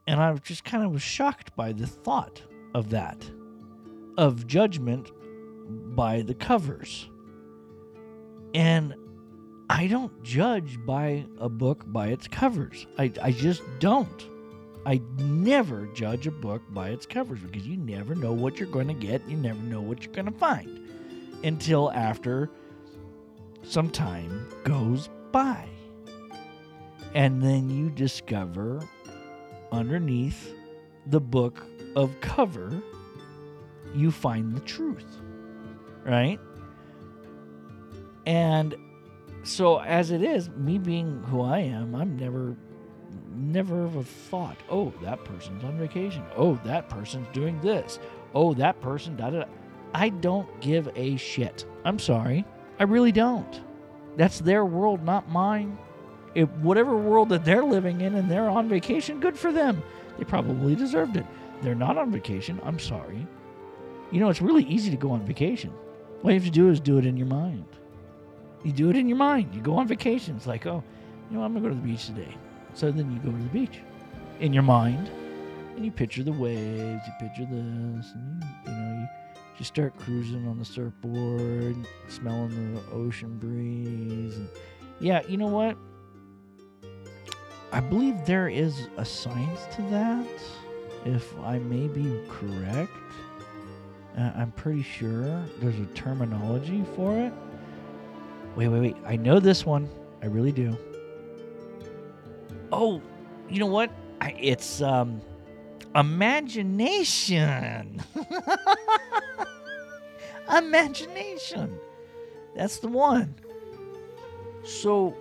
And 0.07 0.19
I 0.19 0.31
was 0.31 0.41
just 0.41 0.63
kind 0.63 0.83
of 0.83 1.01
shocked 1.01 1.55
by 1.55 1.71
the 1.71 1.85
thought 1.85 2.41
of 2.73 2.89
that, 2.89 3.29
of 4.17 4.47
judgment 4.47 5.11
by 5.95 6.21
the 6.21 6.33
covers. 6.33 7.09
And 8.53 8.95
I 9.69 9.85
don't 9.85 10.23
judge 10.23 10.83
by 10.83 11.25
a 11.37 11.47
book 11.47 11.83
by 11.85 12.07
its 12.07 12.27
covers. 12.27 12.87
I, 12.97 13.11
I 13.21 13.31
just 13.31 13.61
don't. 13.79 14.25
I 14.85 14.99
never 15.17 15.85
judge 15.87 16.25
a 16.25 16.31
book 16.31 16.63
by 16.69 16.89
its 16.89 17.05
covers 17.05 17.39
because 17.39 17.67
you 17.67 17.77
never 17.77 18.15
know 18.15 18.33
what 18.33 18.57
you're 18.57 18.67
going 18.69 18.87
to 18.87 18.93
get. 18.93 19.27
You 19.27 19.37
never 19.37 19.59
know 19.59 19.81
what 19.81 20.03
you're 20.03 20.13
going 20.13 20.25
to 20.25 20.39
find 20.39 20.89
until 21.43 21.91
after 21.91 22.49
some 23.61 23.89
time 23.89 24.49
goes 24.63 25.09
by. 25.31 25.67
And 27.13 27.41
then 27.41 27.69
you 27.69 27.91
discover 27.91 28.81
underneath 29.71 30.53
the 31.05 31.19
book 31.19 31.63
of 31.95 32.19
cover, 32.21 32.81
you 33.93 34.09
find 34.09 34.55
the 34.55 34.61
truth. 34.61 35.05
Right? 36.03 36.39
And 38.25 38.75
so 39.43 39.79
as 39.79 40.11
it 40.11 40.21
is, 40.21 40.49
me 40.49 40.77
being 40.77 41.23
who 41.23 41.41
I 41.41 41.59
am, 41.59 41.95
I'm 41.95 42.17
never 42.17 42.55
never 43.33 43.85
ever 43.85 44.03
thought, 44.03 44.57
oh, 44.69 44.93
that 45.01 45.23
person's 45.23 45.63
on 45.63 45.77
vacation. 45.77 46.23
Oh, 46.35 46.59
that 46.65 46.89
person's 46.89 47.27
doing 47.33 47.59
this. 47.61 47.99
Oh, 48.33 48.53
that 48.55 48.79
person 48.81 49.15
da. 49.15 49.29
da." 49.29 49.45
I 49.93 50.09
don't 50.09 50.47
give 50.61 50.89
a 50.95 51.15
shit. 51.17 51.65
I'm 51.83 51.99
sorry. 51.99 52.45
I 52.79 52.83
really 52.83 53.11
don't. 53.11 53.61
That's 54.17 54.39
their 54.39 54.65
world, 54.65 55.03
not 55.03 55.29
mine. 55.29 55.77
If 56.35 56.49
whatever 56.57 56.95
world 56.95 57.29
that 57.29 57.43
they're 57.43 57.63
living 57.63 58.01
in 58.01 58.15
and 58.15 58.29
they're 58.29 58.49
on 58.49 58.69
vacation, 58.69 59.19
good 59.19 59.37
for 59.37 59.51
them. 59.51 59.81
They 60.17 60.25
probably 60.25 60.75
deserved 60.75 61.17
it. 61.17 61.25
They're 61.61 61.75
not 61.75 61.97
on 61.97 62.11
vacation. 62.11 62.59
I'm 62.63 62.79
sorry. 62.79 63.25
You 64.11 64.19
know, 64.19 64.29
it's 64.29 64.41
really 64.41 64.63
easy 64.63 64.91
to 64.91 64.97
go 64.97 65.11
on 65.11 65.25
vacation. 65.25 65.73
All 66.23 66.31
you 66.31 66.35
have 66.35 66.45
to 66.45 66.51
do 66.51 66.69
is 66.69 66.79
do 66.79 66.97
it 66.97 67.05
in 67.05 67.17
your 67.17 67.27
mind. 67.27 67.65
You 68.63 68.71
do 68.73 68.89
it 68.89 68.95
in 68.95 69.07
your 69.07 69.17
mind. 69.17 69.55
You 69.55 69.61
go 69.61 69.75
on 69.77 69.87
vacation. 69.87 70.35
It's 70.35 70.47
like, 70.47 70.65
oh, 70.65 70.83
you 71.29 71.37
know, 71.37 71.43
I'm 71.43 71.53
gonna 71.53 71.67
go 71.67 71.69
to 71.69 71.75
the 71.75 71.81
beach 71.81 72.07
today. 72.07 72.35
So 72.73 72.91
then 72.91 73.11
you 73.11 73.19
go 73.19 73.31
to 73.31 73.43
the 73.43 73.49
beach 73.49 73.79
in 74.39 74.53
your 74.53 74.63
mind, 74.63 75.09
and 75.75 75.85
you 75.85 75.91
picture 75.91 76.23
the 76.23 76.31
waves. 76.31 77.01
You 77.07 77.13
picture 77.19 77.45
this, 77.45 78.11
and 78.13 78.43
you, 78.65 78.71
you 78.71 78.77
know, 78.77 78.99
you 79.01 79.07
Just 79.59 79.73
start 79.73 79.93
cruising 79.99 80.47
on 80.47 80.57
the 80.57 80.63
surfboard, 80.63 81.75
smelling 82.07 82.75
the 82.75 82.81
ocean 82.93 83.37
breeze. 83.37 84.37
And 84.37 84.47
yeah, 85.01 85.21
you 85.27 85.35
know 85.35 85.47
what? 85.47 85.75
I 87.73 87.81
believe 87.81 88.25
there 88.25 88.47
is 88.47 88.87
a 88.95 89.03
science 89.03 89.59
to 89.75 89.81
that, 89.89 90.25
if 91.03 91.37
I 91.39 91.59
may 91.59 91.89
be 91.89 92.21
correct. 92.29 92.93
Uh, 94.17 94.31
I'm 94.37 94.53
pretty 94.53 94.81
sure 94.81 95.43
there's 95.59 95.77
a 95.77 95.85
terminology 95.87 96.85
for 96.95 97.17
it. 97.17 97.33
Wait, 98.55 98.67
wait, 98.67 98.79
wait. 98.79 98.97
I 99.05 99.15
know 99.15 99.39
this 99.39 99.65
one. 99.65 99.89
I 100.21 100.25
really 100.25 100.51
do. 100.51 100.77
Oh, 102.71 103.01
you 103.49 103.59
know 103.59 103.67
what? 103.67 103.91
I, 104.21 104.35
it's 104.39 104.81
um, 104.81 105.21
imagination. 105.95 108.01
imagination. 110.57 111.77
That's 112.55 112.79
the 112.79 112.87
one. 112.87 113.35
So 114.63 115.15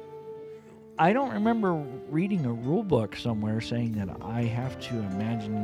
I 0.99 1.13
don't 1.13 1.33
remember 1.33 1.75
reading 2.11 2.45
a 2.45 2.53
rule 2.53 2.83
book 2.83 3.15
somewhere 3.15 3.61
saying 3.61 3.93
that 3.93 4.09
I 4.21 4.43
have 4.43 4.81
to 4.81 4.97
imagine, 4.97 5.55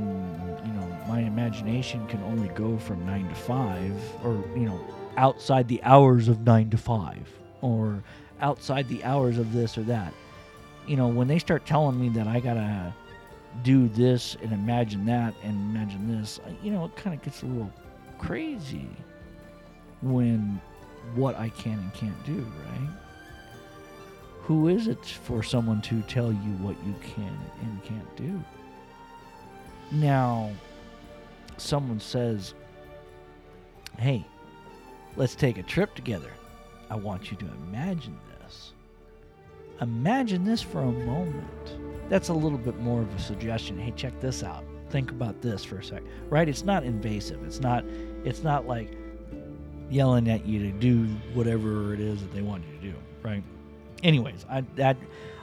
you 0.64 0.72
know, 0.72 0.98
my 1.09 1.20
imagination 1.20 2.07
can 2.07 2.22
only 2.22 2.48
go 2.50 2.79
from 2.79 3.05
9 3.05 3.29
to 3.29 3.35
5 3.35 4.03
or, 4.22 4.44
you 4.57 4.66
know, 4.66 4.81
outside 5.16 5.68
the 5.68 5.83
hours 5.83 6.29
of 6.29 6.40
9 6.40 6.70
to 6.70 6.79
5 6.79 7.43
or 7.64 8.03
outside 8.42 8.87
the 8.88 9.03
hours 9.05 9.38
of 9.38 9.53
this 9.55 9.79
or 9.79 9.83
that. 9.85 10.12
You 10.87 10.96
know, 10.96 11.09
when 11.09 11.29
they 11.29 11.38
start 11.38 11.64
telling 11.64 11.98
me 11.98 12.11
that 12.11 12.27
I 12.27 12.38
got 12.38 12.55
to 12.55 12.94
do 13.62 13.88
this 13.88 14.37
and 14.42 14.53
imagine 14.53 15.07
that 15.07 15.35
and 15.42 15.55
imagine 15.74 16.20
this, 16.20 16.40
you 16.62 16.70
know, 16.70 16.85
it 16.85 16.94
kind 16.94 17.16
of 17.16 17.22
gets 17.22 17.42
a 17.42 17.46
little 17.46 17.72
crazy 18.18 18.87
when 20.03 20.61
what 21.14 21.37
I 21.37 21.48
can 21.48 21.79
and 21.79 21.94
can't 21.94 22.24
do, 22.27 22.46
right? 22.66 22.90
Who 24.42 24.68
is 24.68 24.88
it 24.88 25.03
for 25.07 25.42
someone 25.42 25.81
to 25.83 26.03
tell 26.03 26.31
you 26.31 26.50
what 26.61 26.77
you 26.85 26.94
can 27.00 27.35
and 27.62 27.83
can't 27.83 28.16
do? 28.16 28.44
Now, 29.90 30.50
someone 31.57 31.98
says, 31.98 32.53
Hey, 33.98 34.27
let's 35.16 35.35
take 35.35 35.57
a 35.57 35.62
trip 35.62 35.94
together. 35.94 36.31
I 36.90 36.96
want 36.96 37.30
you 37.30 37.36
to 37.38 37.46
imagine 37.68 38.18
this. 38.40 38.72
Imagine 39.80 40.44
this 40.44 40.62
for 40.62 40.80
a 40.80 40.92
moment. 40.92 42.08
That's 42.08 42.28
a 42.28 42.34
little 42.34 42.58
bit 42.58 42.78
more 42.80 43.00
of 43.00 43.14
a 43.14 43.18
suggestion. 43.18 43.78
Hey, 43.78 43.92
check 43.96 44.20
this 44.20 44.42
out. 44.42 44.64
Think 44.90 45.10
about 45.10 45.40
this 45.40 45.64
for 45.64 45.78
a 45.78 45.84
sec. 45.84 46.02
Right? 46.28 46.48
It's 46.48 46.64
not 46.64 46.84
invasive. 46.84 47.42
It's 47.44 47.60
not 47.60 47.84
it's 48.24 48.42
not 48.42 48.66
like 48.66 48.96
yelling 49.90 50.28
at 50.28 50.46
you 50.46 50.58
to 50.60 50.70
do 50.78 51.04
whatever 51.34 51.94
it 51.94 52.00
is 52.00 52.20
that 52.20 52.32
they 52.32 52.42
want 52.42 52.64
you 52.66 52.74
to 52.78 52.92
do, 52.92 52.98
right? 53.22 53.42
Anyways, 54.02 54.44
I 54.48 54.62
that 54.76 54.96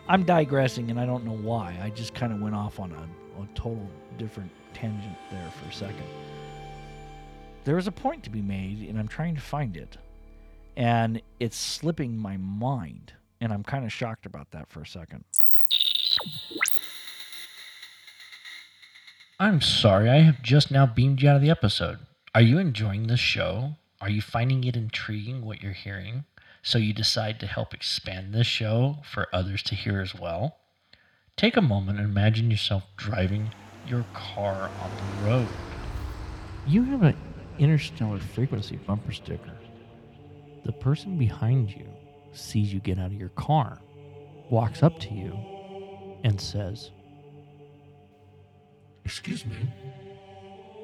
I'm 0.08 0.24
digressing 0.24 0.90
and 0.90 1.00
I 1.00 1.06
don't 1.06 1.26
know 1.26 1.38
why. 1.38 1.78
I 1.82 1.90
just 1.90 2.14
kind 2.14 2.34
of 2.34 2.42
went 2.42 2.56
off 2.56 2.80
on 2.80 2.92
a, 2.92 3.42
a 3.42 3.48
total 3.56 3.90
different 4.18 4.52
tangent 4.74 5.18
there 5.30 5.52
for 5.62 5.70
a 5.70 5.74
second. 5.74 6.06
There 7.64 7.78
is 7.78 7.88
a 7.88 7.92
point 7.92 8.24
to 8.24 8.30
be 8.30 8.42
made 8.42 8.88
and 8.88 9.00
I'm 9.00 9.08
trying 9.08 9.36
to 9.36 9.42
find 9.42 9.78
it. 9.78 9.98
And 10.82 11.22
it's 11.40 11.58
slipping 11.58 12.18
my 12.18 12.38
mind 12.38 13.14
and 13.40 13.54
I'm 13.54 13.64
kind 13.64 13.86
of 13.86 13.94
shocked 13.94 14.26
about 14.26 14.50
that 14.50 14.68
for 14.68 14.82
a 14.82 14.88
second. 14.88 15.24
I'm 19.40 19.62
sorry, 19.62 20.10
I 20.10 20.22
have 20.22 20.42
just 20.42 20.72
now 20.72 20.88
beamed 20.88 21.22
you 21.22 21.30
out 21.30 21.36
of 21.36 21.44
the 21.44 21.52
episode. 21.52 22.00
Are 22.34 22.42
you 22.42 22.58
enjoying 22.58 23.06
this 23.06 23.20
show? 23.20 23.76
Are 24.02 24.10
you 24.10 24.24
finding 24.24 24.64
it 24.64 24.76
intriguing 24.76 25.46
what 25.46 25.62
you're 25.62 25.72
hearing? 25.72 26.26
So 26.64 26.80
you 26.80 26.94
decide 26.96 27.40
to 27.42 27.46
help 27.46 27.76
expand 27.76 28.34
this 28.34 28.48
show 28.48 29.04
for 29.04 29.28
others 29.32 29.62
to 29.64 29.76
hear 29.76 30.02
as 30.02 30.16
well? 30.16 30.58
Take 31.38 31.58
a 31.58 31.62
moment 31.62 32.00
and 32.00 32.08
imagine 32.08 32.50
yourself 32.50 32.88
driving 32.98 33.52
your 33.86 34.04
car 34.16 34.72
on 34.82 34.92
the 34.98 35.30
road. 35.30 35.48
You 36.66 36.82
have 36.86 37.04
an 37.04 37.16
interstellar 37.60 38.18
frequency 38.18 38.78
bumper 38.78 39.12
sticker. 39.12 39.52
The 40.64 40.72
person 40.72 41.18
behind 41.18 41.72
you 41.72 41.88
sees 42.34 42.74
you 42.74 42.80
get 42.80 43.00
out 43.00 43.08
of 43.08 43.14
your 43.14 43.30
car, 43.30 43.80
walks 44.50 44.84
up 44.84 45.00
to 45.00 45.14
you, 45.14 45.38
and 46.24 46.40
says, 46.40 46.92
Excuse 49.04 49.46
me, 49.46 49.56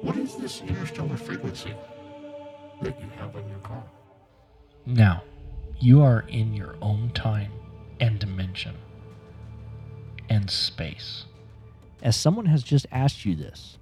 what 0.02 0.16
is 0.16 0.36
this 0.36 0.60
interstellar 0.62 1.16
frequency 1.16 1.72
that 2.82 3.00
you 3.00 3.06
have 3.18 3.34
on 3.36 3.48
your 3.48 3.58
car? 3.60 3.82
Now, 4.84 5.22
you 5.78 6.02
are 6.02 6.24
in 6.28 6.54
your 6.54 6.76
own 6.82 7.10
time 7.10 7.52
and 8.00 8.18
dimension 8.18 8.74
and 10.28 10.50
space. 10.50 11.24
As 12.02 12.16
someone 12.16 12.46
has 12.46 12.62
just 12.62 12.86
asked 12.90 13.24
you 13.24 13.34
this, 13.34 13.78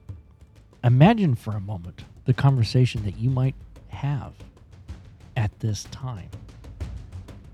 imagine 0.84 1.34
for 1.34 1.52
a 1.52 1.60
moment 1.60 2.04
the 2.24 2.34
conversation 2.34 3.04
that 3.04 3.18
you 3.18 3.30
might 3.30 3.54
have 3.88 4.34
at 5.46 5.60
this 5.60 5.84
time. 5.92 6.28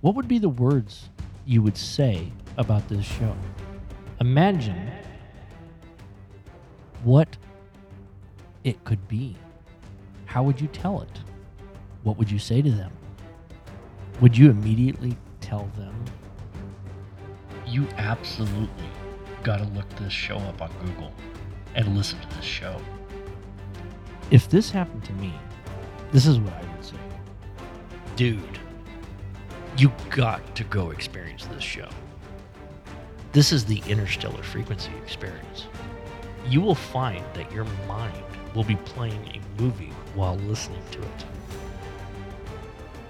What 0.01 0.15
would 0.15 0.27
be 0.27 0.39
the 0.39 0.49
words 0.49 1.11
you 1.45 1.61
would 1.61 1.77
say 1.77 2.33
about 2.57 2.89
this 2.89 3.05
show? 3.05 3.37
Imagine 4.19 4.91
what 7.05 7.37
it 8.65 8.83
could 8.85 9.07
be. 9.09 9.37
How 10.25 10.43
would 10.43 10.59
you 10.59 10.69
tell 10.69 11.03
it? 11.03 11.21
What 12.03 12.17
would 12.17 12.31
you 12.31 12.39
say 12.39 12.63
to 12.63 12.71
them? 12.71 12.93
Would 14.23 14.39
you 14.39 14.49
immediately 14.49 15.15
tell 15.43 15.71
them? 15.77 15.95
You 17.67 17.87
absolutely 17.99 18.89
got 19.43 19.59
to 19.59 19.65
look 19.65 19.89
this 19.97 20.15
show 20.15 20.39
up 20.39 20.63
on 20.63 20.71
Google 20.83 21.13
and 21.75 21.95
listen 21.95 22.19
to 22.23 22.37
this 22.37 22.45
show. 22.47 22.81
If 24.31 24.49
this 24.49 24.71
happened 24.71 25.05
to 25.05 25.13
me, 25.13 25.35
this 26.11 26.25
is 26.25 26.39
what 26.39 26.55
I. 26.55 26.72
Dude, 28.17 28.59
you 29.79 29.91
got 30.11 30.55
to 30.57 30.65
go 30.65 30.91
experience 30.91 31.47
this 31.47 31.63
show. 31.63 31.89
This 33.33 33.53
is 33.53 33.65
the 33.65 33.83
interstellar 33.89 34.43
frequency 34.43 34.91
experience. 35.03 35.67
You 36.47 36.61
will 36.61 36.75
find 36.75 37.25
that 37.33 37.51
your 37.51 37.65
mind 37.89 38.23
will 38.55 38.65
be 38.65 38.77
playing 38.77 39.27
a 39.29 39.41
movie 39.63 39.95
while 40.15 40.37
listening 40.37 40.83
to 40.91 41.01
it. 41.01 41.25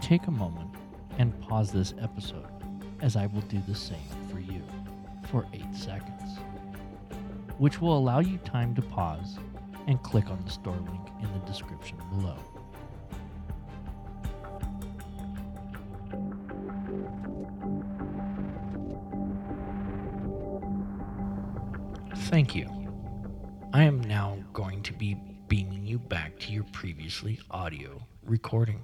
Take 0.00 0.26
a 0.26 0.30
moment 0.30 0.70
and 1.18 1.38
pause 1.40 1.72
this 1.72 1.94
episode 2.00 2.46
as 3.02 3.16
I 3.16 3.26
will 3.26 3.40
do 3.42 3.60
the 3.66 3.74
same 3.74 3.98
for 4.30 4.40
you 4.40 4.62
for 5.26 5.46
8 5.52 5.62
seconds, 5.74 6.38
which 7.58 7.80
will 7.80 7.96
allow 7.96 8.20
you 8.20 8.38
time 8.38 8.74
to 8.74 8.82
pause 8.82 9.38
and 9.86 10.02
click 10.02 10.28
on 10.30 10.42
the 10.44 10.50
store 10.50 10.76
link 10.76 11.08
in 11.22 11.32
the 11.32 11.46
description 11.46 11.96
below. 12.10 12.38
Thank 22.28 22.54
you. 22.54 22.68
I 23.72 23.84
am 23.84 24.00
now 24.00 24.36
going 24.52 24.82
to 24.82 24.92
be 24.92 25.14
beaming 25.48 25.86
you 25.86 25.98
back 25.98 26.38
to 26.40 26.52
your 26.52 26.64
previously 26.72 27.38
audio 27.50 28.06
recording. 28.24 28.82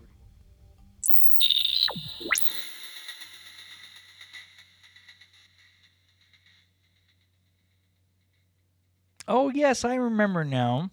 Yes, 9.55 9.85
I 9.85 9.97
remember 9.97 10.45
now. 10.45 10.91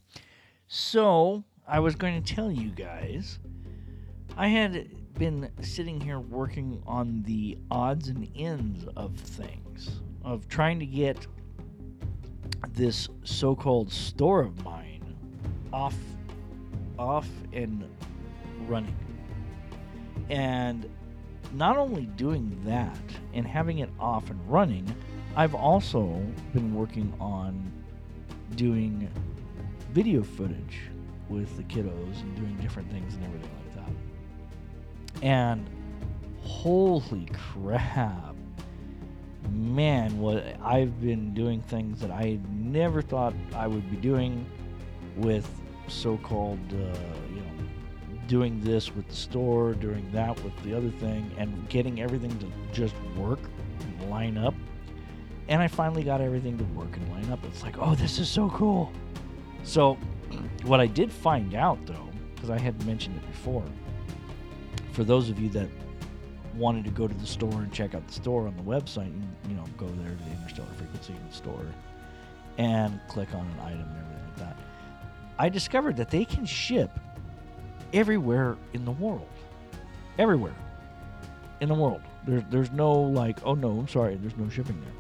So, 0.67 1.43
I 1.67 1.79
was 1.79 1.95
going 1.95 2.21
to 2.21 2.35
tell 2.35 2.51
you 2.51 2.69
guys, 2.69 3.39
I 4.37 4.47
had 4.47 4.89
been 5.15 5.51
sitting 5.61 5.99
here 5.99 6.19
working 6.19 6.81
on 6.87 7.23
the 7.23 7.57
odds 7.69 8.07
and 8.07 8.29
ends 8.35 8.85
of 8.95 9.15
things, 9.15 10.01
of 10.23 10.47
trying 10.47 10.79
to 10.79 10.85
get 10.85 11.27
this 12.73 13.09
so-called 13.23 13.91
store 13.91 14.41
of 14.41 14.63
mine 14.63 15.15
off 15.73 15.95
off 16.97 17.27
and 17.53 17.87
running. 18.67 18.95
And 20.29 20.89
not 21.53 21.77
only 21.77 22.05
doing 22.05 22.59
that 22.65 22.97
and 23.33 23.47
having 23.47 23.79
it 23.79 23.89
off 23.99 24.29
and 24.29 24.39
running, 24.51 24.93
I've 25.35 25.55
also 25.55 26.21
been 26.53 26.73
working 26.73 27.13
on 27.19 27.71
doing 28.55 29.09
video 29.91 30.23
footage 30.23 30.79
with 31.29 31.55
the 31.57 31.63
kiddos 31.63 32.21
and 32.21 32.35
doing 32.35 32.55
different 32.61 32.89
things 32.91 33.15
and 33.15 33.23
everything 33.25 33.49
like 33.65 33.75
that. 33.75 35.23
And 35.23 35.69
holy 36.41 37.27
crap, 37.55 38.35
man, 39.51 40.19
what 40.19 40.43
I've 40.63 41.01
been 41.01 41.33
doing 41.33 41.61
things 41.61 41.99
that 42.01 42.11
I 42.11 42.39
never 42.49 43.01
thought 43.01 43.33
I 43.55 43.67
would 43.67 43.89
be 43.89 43.97
doing 43.97 44.45
with 45.17 45.49
so-called, 45.87 46.59
uh, 46.71 46.75
you 47.29 47.41
know, 47.41 48.21
doing 48.27 48.59
this 48.61 48.95
with 48.95 49.07
the 49.07 49.15
store, 49.15 49.73
doing 49.73 50.07
that 50.11 50.41
with 50.43 50.55
the 50.63 50.75
other 50.75 50.91
thing, 50.91 51.31
and 51.37 51.67
getting 51.69 52.01
everything 52.01 52.37
to 52.39 52.45
just 52.71 52.95
work 53.17 53.39
and 53.79 54.09
line 54.09 54.37
up. 54.37 54.53
And 55.49 55.61
I 55.61 55.67
finally 55.67 56.03
got 56.03 56.21
everything 56.21 56.57
to 56.59 56.63
work 56.63 56.95
and 56.95 57.11
line 57.11 57.31
up. 57.31 57.43
It's 57.43 57.63
like, 57.63 57.75
oh, 57.79 57.95
this 57.95 58.19
is 58.19 58.29
so 58.29 58.49
cool. 58.51 58.93
So, 59.63 59.97
what 60.63 60.79
I 60.79 60.85
did 60.85 61.11
find 61.11 61.55
out 61.55 61.83
though, 61.85 62.07
because 62.35 62.51
I 62.51 62.59
had 62.59 62.85
mentioned 62.85 63.17
it 63.17 63.27
before, 63.27 63.65
for 64.93 65.03
those 65.03 65.29
of 65.29 65.39
you 65.39 65.49
that 65.49 65.67
wanted 66.55 66.85
to 66.85 66.91
go 66.91 67.07
to 67.07 67.13
the 67.13 67.25
store 67.25 67.51
and 67.51 67.73
check 67.73 67.95
out 67.95 68.05
the 68.07 68.13
store 68.13 68.47
on 68.47 68.55
the 68.55 68.63
website, 68.63 69.07
and 69.07 69.35
you 69.49 69.55
know, 69.55 69.65
go 69.75 69.87
there 69.87 70.09
to 70.15 70.23
the 70.23 70.31
Interstellar 70.31 70.69
Frequency 70.77 71.15
store 71.31 71.65
and 72.57 72.99
click 73.07 73.33
on 73.33 73.41
an 73.41 73.59
item 73.61 73.81
and 73.81 73.97
everything 73.97 74.25
like 74.27 74.37
that. 74.37 74.57
I 75.39 75.49
discovered 75.49 75.97
that 75.97 76.11
they 76.11 76.25
can 76.25 76.45
ship 76.45 76.91
everywhere 77.91 78.55
in 78.73 78.85
the 78.85 78.91
world. 78.91 79.27
Everywhere 80.19 80.55
in 81.61 81.69
the 81.69 81.75
world. 81.75 82.01
There's 82.27 82.43
there's 82.49 82.71
no 82.71 82.91
like, 82.91 83.39
oh 83.45 83.55
no, 83.55 83.79
I'm 83.79 83.87
sorry, 83.87 84.15
there's 84.15 84.37
no 84.37 84.49
shipping 84.49 84.79
there. 84.81 84.93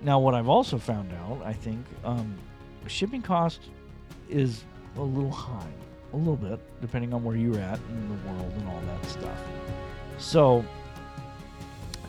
Now, 0.00 0.18
what 0.18 0.34
I've 0.34 0.48
also 0.48 0.78
found 0.78 1.12
out, 1.12 1.42
I 1.44 1.52
think, 1.52 1.84
um, 2.04 2.38
shipping 2.86 3.22
cost 3.22 3.60
is 4.28 4.64
a 4.96 5.02
little 5.02 5.30
high, 5.30 5.72
a 6.12 6.16
little 6.16 6.36
bit, 6.36 6.60
depending 6.80 7.12
on 7.12 7.24
where 7.24 7.36
you're 7.36 7.58
at 7.58 7.80
in 7.90 8.08
the 8.08 8.28
world 8.28 8.52
and 8.56 8.68
all 8.68 8.80
that 8.80 9.04
stuff. 9.06 9.38
So 10.18 10.64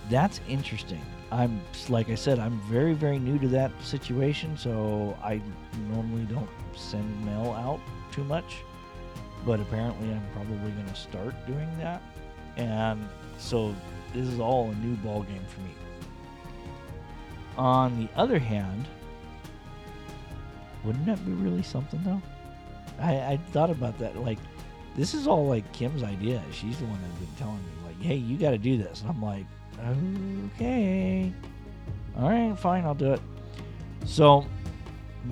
that's 0.10 0.39
interesting. 0.47 1.02
I'm 1.32 1.62
like 1.89 2.10
I 2.10 2.15
said, 2.15 2.39
I'm 2.39 2.60
very 2.62 2.93
very 2.93 3.19
new 3.19 3.38
to 3.39 3.47
that 3.49 3.71
situation, 3.84 4.58
so 4.58 5.15
I 5.23 5.39
normally 5.89 6.25
don't 6.25 6.49
send 6.75 7.25
mail 7.25 7.54
out 7.54 7.80
too 8.12 8.23
much, 8.23 8.63
but 9.45 9.60
apparently 9.60 10.10
I'm 10.12 10.23
probably 10.34 10.71
going 10.71 10.88
to 10.88 10.95
start 10.95 11.36
doing 11.45 11.69
that, 11.78 12.02
and 12.58 13.08
so 13.38 13.75
this 14.13 14.28
is 14.28 14.39
all 14.39 14.71
a 14.71 14.75
new 14.75 14.95
ball 14.97 15.21
game 15.21 15.45
for 15.47 15.62
me. 15.62 15.69
On 17.60 18.00
the 18.00 18.08
other 18.15 18.39
hand, 18.39 18.88
wouldn't 20.86 21.06
that 21.08 21.24
be 21.26 21.34
really 21.34 21.62
something 21.62 22.02
though? 22.06 22.22
I, 23.02 23.34
I 23.34 23.38
thought 23.52 23.69
about 23.69 24.00
that. 24.00 24.15
Like, 24.15 24.39
this 24.95 25.13
is 25.13 25.28
all 25.28 25.45
like 25.45 25.69
Kim's 25.74 26.02
idea. 26.02 26.41
She's 26.54 26.80
the 26.80 26.86
one 26.86 26.98
that's 27.02 27.19
been 27.19 27.36
telling 27.38 27.58
me, 27.58 27.72
like, 27.86 28.02
hey, 28.02 28.15
you 28.15 28.38
got 28.38 28.52
to 28.52 28.58
do 28.58 28.78
this. 28.78 29.02
And 29.02 29.10
I'm 29.10 29.22
like, 29.22 29.45
okay. 30.56 31.34
All 32.17 32.30
right, 32.30 32.58
fine, 32.58 32.86
I'll 32.86 32.95
do 32.95 33.12
it. 33.12 33.22
So 34.06 34.45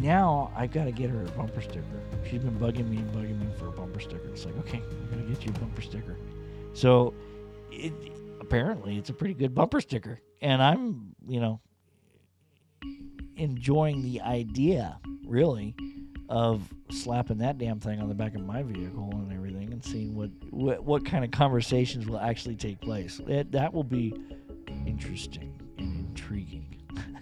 now 0.02 0.52
I've 0.54 0.74
got 0.74 0.84
to 0.84 0.92
get 0.92 1.10
her 1.10 1.22
a 1.22 1.30
bumper 1.30 1.62
sticker. 1.62 1.82
She's 2.30 2.42
been 2.42 2.60
bugging 2.60 2.90
me 2.90 2.98
and 2.98 3.10
bugging 3.14 3.40
me 3.40 3.48
for 3.58 3.68
a 3.68 3.72
bumper 3.72 4.02
sticker. 4.02 4.28
It's 4.28 4.44
like, 4.44 4.58
okay, 4.58 4.80
I'm 4.80 5.10
going 5.10 5.26
to 5.26 5.34
get 5.34 5.46
you 5.46 5.54
a 5.56 5.60
bumper 5.60 5.82
sticker. 5.82 6.18
So 6.74 7.14
it, 7.72 7.94
apparently 8.42 8.98
it's 8.98 9.10
a 9.10 9.14
pretty 9.14 9.34
good 9.34 9.56
bumper 9.56 9.80
sticker. 9.80 10.20
And 10.42 10.62
I'm, 10.62 11.16
you 11.26 11.40
know, 11.40 11.62
enjoying 13.38 14.02
the 14.04 14.22
idea, 14.22 15.00
really, 15.26 15.76
of 16.30 16.68
slapping 16.90 17.38
that 17.38 17.58
damn 17.58 17.80
thing 17.80 18.02
on 18.02 18.10
the 18.10 18.16
back 18.16 18.36
of 18.36 18.42
my 18.42 18.64
vehicle 18.64 19.10
and 19.14 19.32
everything, 19.32 19.72
and 19.72 19.84
seeing 19.84 20.14
what 20.16 20.30
what, 20.52 20.84
what 20.84 21.06
kind 21.06 21.24
of 21.24 21.32
conversations 21.32 22.08
will 22.08 22.20
actually 22.20 22.56
take 22.56 22.80
place. 22.82 23.22
It, 23.28 23.52
that 23.52 23.74
will 23.74 23.84
be 23.84 24.14
interesting 24.86 25.54
and 25.78 26.08
intriguing, 26.10 26.76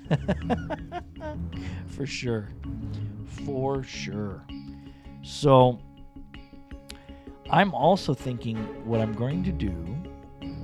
for 1.88 2.06
sure, 2.06 2.49
for 3.45 3.84
sure. 3.84 4.43
So, 5.23 5.80
I'm 7.49 7.73
also 7.73 8.13
thinking 8.13 8.58
what 8.86 9.01
I'm 9.01 9.13
going 9.13 9.43
to 9.43 9.51
do 9.51 9.73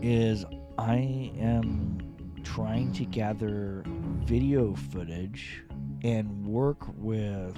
is 0.02 0.46
I 0.78 1.32
am 1.40 2.00
trying 2.44 2.92
to 2.94 3.06
gather 3.06 3.84
video 4.24 4.74
footage 4.76 5.64
and 6.04 6.46
work 6.46 6.80
with 6.98 7.56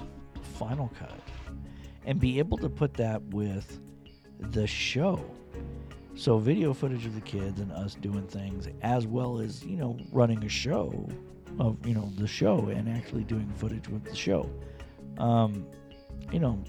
Final 0.58 0.90
Cut 0.98 1.18
and 2.06 2.20
be 2.20 2.38
able 2.38 2.58
to 2.58 2.68
put 2.68 2.94
that 2.94 3.22
with 3.26 3.80
the 4.38 4.66
show. 4.66 5.24
So, 6.16 6.38
video 6.38 6.72
footage 6.72 7.06
of 7.06 7.14
the 7.14 7.20
kids 7.20 7.60
and 7.60 7.72
us 7.72 7.94
doing 7.94 8.26
things, 8.26 8.68
as 8.82 9.06
well 9.06 9.40
as, 9.40 9.64
you 9.64 9.76
know, 9.76 9.98
running 10.12 10.44
a 10.44 10.48
show 10.48 11.08
of, 11.58 11.84
you 11.86 11.94
know, 11.94 12.12
the 12.16 12.26
show 12.26 12.68
and 12.68 12.88
actually 12.88 13.24
doing 13.24 13.50
footage 13.56 13.88
with 13.88 14.04
the 14.04 14.14
show. 14.14 14.48
Um, 15.18 15.66
you 16.32 16.38
know, 16.38 16.62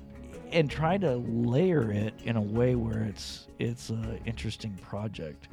and 0.52 0.70
try 0.70 0.98
to 0.98 1.18
layer 1.18 1.92
it 1.92 2.14
in 2.24 2.38
a 2.38 2.42
way 2.42 2.76
where 2.76 3.04
it's 3.04 3.48
it's 3.60 3.90
an 3.90 4.20
interesting 4.26 4.78
project. 4.82 5.48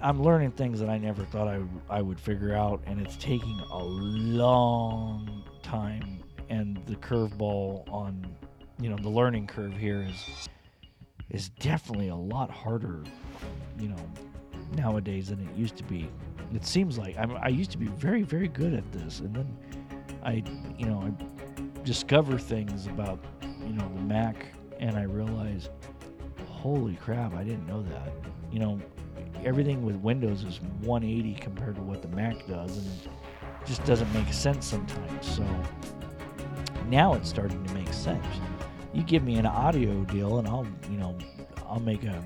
I'm 0.00 0.22
learning 0.22 0.52
things 0.52 0.80
that 0.80 0.88
I 0.88 0.98
never 0.98 1.24
thought 1.24 1.48
I, 1.48 1.60
I 1.88 2.02
would 2.02 2.20
figure 2.20 2.54
out, 2.54 2.82
and 2.86 3.00
it's 3.00 3.16
taking 3.16 3.58
a 3.70 3.82
long 3.82 5.44
time. 5.62 6.22
And 6.50 6.78
the 6.86 6.96
curveball 6.96 7.90
on, 7.90 8.36
you 8.78 8.90
know, 8.90 8.96
the 8.96 9.08
learning 9.08 9.46
curve 9.46 9.76
here 9.76 10.06
is 10.08 10.48
is 11.30 11.48
definitely 11.48 12.08
a 12.08 12.14
lot 12.14 12.50
harder, 12.50 13.02
you 13.78 13.88
know, 13.88 14.10
nowadays 14.76 15.28
than 15.28 15.40
it 15.40 15.56
used 15.56 15.76
to 15.76 15.84
be. 15.84 16.08
It 16.54 16.64
seems 16.64 16.98
like 16.98 17.16
I'm, 17.18 17.36
I 17.38 17.48
used 17.48 17.70
to 17.72 17.78
be 17.78 17.86
very, 17.86 18.22
very 18.22 18.46
good 18.46 18.74
at 18.74 18.90
this, 18.92 19.20
and 19.20 19.34
then 19.34 19.56
I, 20.22 20.44
you 20.78 20.86
know, 20.86 21.00
I 21.00 21.82
discover 21.82 22.38
things 22.38 22.86
about, 22.86 23.24
you 23.42 23.72
know, 23.72 23.90
the 23.94 24.02
Mac, 24.02 24.46
and 24.78 24.96
I 24.96 25.02
realize, 25.04 25.70
holy 26.46 26.96
crap, 26.96 27.34
I 27.34 27.42
didn't 27.42 27.66
know 27.66 27.82
that. 27.82 28.12
You 28.52 28.60
know, 28.60 28.80
everything 29.44 29.84
with 29.84 29.96
Windows 29.96 30.44
is 30.44 30.60
180 30.82 31.34
compared 31.40 31.76
to 31.76 31.82
what 31.82 32.02
the 32.02 32.08
Mac 32.08 32.46
does, 32.46 32.78
and 32.78 32.86
it 32.86 33.66
just 33.66 33.84
doesn't 33.84 34.12
make 34.14 34.32
sense 34.32 34.66
sometimes. 34.66 35.26
So 35.26 35.46
now 36.88 37.14
it's 37.14 37.28
starting 37.28 37.62
to 37.64 37.74
make 37.74 37.92
sense. 37.92 38.26
You 38.92 39.02
give 39.02 39.22
me 39.22 39.36
an 39.36 39.46
audio 39.46 40.04
deal, 40.04 40.38
and 40.38 40.48
I'll, 40.48 40.66
you 40.90 40.98
know, 40.98 41.16
I'll 41.66 41.80
make 41.80 42.04
a, 42.04 42.22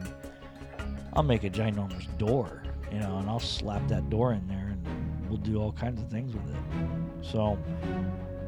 I'll 1.14 1.22
make 1.22 1.44
a 1.44 1.50
ginormous 1.50 2.06
door, 2.18 2.62
you 2.92 3.00
know, 3.00 3.18
and 3.18 3.28
I'll 3.28 3.40
slap 3.40 3.86
that 3.88 4.08
door 4.10 4.32
in 4.32 4.46
there, 4.46 4.68
and 4.68 5.28
we'll 5.28 5.38
do 5.38 5.60
all 5.60 5.72
kinds 5.72 6.00
of 6.00 6.10
things 6.10 6.34
with 6.34 6.48
it. 6.48 6.62
So 7.22 7.58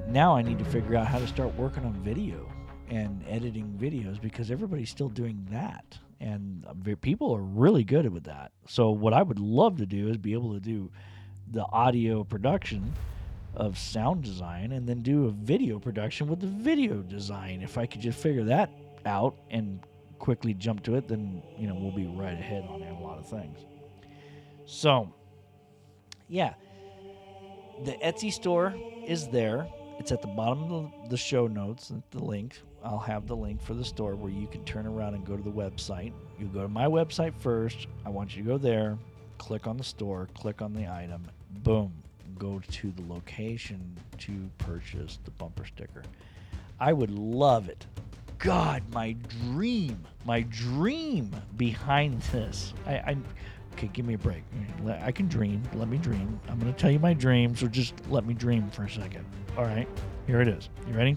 now 0.07 0.37
I 0.37 0.43
need 0.43 0.59
to 0.59 0.65
figure 0.65 0.97
out 0.97 1.07
how 1.07 1.19
to 1.19 1.27
start 1.27 1.55
working 1.57 1.85
on 1.85 1.95
video 1.95 2.51
and 2.89 3.25
editing 3.29 3.77
videos 3.81 4.21
because 4.21 4.51
everybody's 4.51 4.91
still 4.91 5.09
doing 5.09 5.47
that 5.51 5.97
and 6.21 6.67
people 7.01 7.35
are 7.35 7.43
really 7.43 7.83
good 7.83 8.11
with 8.13 8.25
that. 8.25 8.53
So 8.69 8.91
what 8.91 9.13
I 9.13 9.23
would 9.23 9.39
love 9.39 9.79
to 9.79 9.87
do 9.87 10.09
is 10.09 10.17
be 10.17 10.35
able 10.35 10.53
to 10.55 10.61
do 10.61 10.91
the 11.51 11.65
audio 11.65 12.25
production 12.25 12.93
of 13.55 13.79
sound 13.79 14.23
design 14.23 14.73
and 14.73 14.89
then 14.89 15.03
do 15.03 15.27
a 15.27 15.31
video 15.31 15.79
production 15.79 16.29
with 16.29 16.41
the 16.41 16.47
video 16.47 16.97
design. 16.97 17.63
If 17.63 17.79
I 17.79 17.87
could 17.87 18.01
just 18.01 18.19
figure 18.19 18.45
that 18.45 18.71
out 19.07 19.37
and 19.51 19.81
quickly 20.19 20.55
jump 20.55 20.83
to 20.85 20.95
it, 20.97 21.09
then 21.09 21.43
you 21.59 21.67
know 21.67 21.75
we'll 21.75 21.91
be 21.91 22.07
right 22.07 22.35
ahead 22.35 22.65
on 22.69 22.83
a 22.83 23.01
lot 23.01 23.19
of 23.19 23.29
things. 23.29 23.59
So, 24.67 25.13
yeah, 26.29 26.55
the 27.85 27.93
Etsy 28.05 28.33
store 28.33 28.75
is 29.05 29.29
there. 29.29 29.67
It's 29.99 30.13
at 30.13 30.23
the 30.23 30.29
bottom 30.29 30.71
of 30.71 31.11
the 31.11 31.17
show 31.17 31.47
notes, 31.47 31.93
the 32.11 32.23
link. 32.23 32.61
I'll 32.85 32.99
have 32.99 33.27
the 33.27 33.37
link 33.37 33.63
for 33.63 33.75
the 33.75 33.85
store 33.85 34.17
where 34.17 34.31
you 34.31 34.47
can 34.47 34.65
turn 34.65 34.87
around 34.87 35.15
and 35.15 35.25
go 35.25 35.37
to 35.37 35.43
the 35.43 35.51
website. 35.51 36.13
You 36.39 36.47
go 36.47 36.63
to 36.63 36.69
my 36.69 36.87
website 36.87 37.35
first. 37.39 37.87
I 38.05 38.09
want 38.11 38.37
you 38.37 38.43
to 38.43 38.49
go 38.49 38.59
there, 38.59 38.99
click 39.39 39.67
on 39.67 39.77
the 39.77 39.85
store, 39.85 40.29
click 40.35 40.63
on 40.63 40.73
the 40.73 40.91
item, 40.91 41.23
boom, 41.63 41.93
go 42.39 42.61
to 42.71 42.91
the 42.93 43.03
location 43.13 43.97
to 44.19 44.33
purchase 44.59 45.19
the 45.25 45.31
bumper 45.33 45.67
sticker. 45.67 46.03
I 46.79 46.93
would 46.93 47.11
love 47.11 47.69
it. 47.69 47.87
God, 48.39 48.83
my 48.95 49.13
dream, 49.53 50.07
my 50.25 50.41
dream 50.43 51.31
behind 51.57 52.23
this. 52.23 52.73
I, 52.87 52.95
I 52.95 53.17
Okay, 53.75 53.89
give 53.93 54.05
me 54.05 54.15
a 54.15 54.19
break. 54.19 54.43
I 55.03 55.13
can 55.13 55.27
dream. 55.29 55.63
Let 55.75 55.89
me 55.89 55.97
dream. 55.97 56.39
I'm 56.49 56.59
going 56.59 56.73
to 56.73 56.79
tell 56.79 56.91
you 56.91 56.99
my 56.99 57.15
dream, 57.15 57.57
so 57.57 57.67
just 57.67 57.95
let 58.11 58.27
me 58.27 58.35
dream 58.35 58.69
for 58.71 58.85
a 58.85 58.91
second. 58.91 59.25
All 59.57 59.65
right, 59.65 59.89
here 60.27 60.41
it 60.43 60.49
is. 60.49 60.69
You 60.87 60.95
ready? 60.95 61.17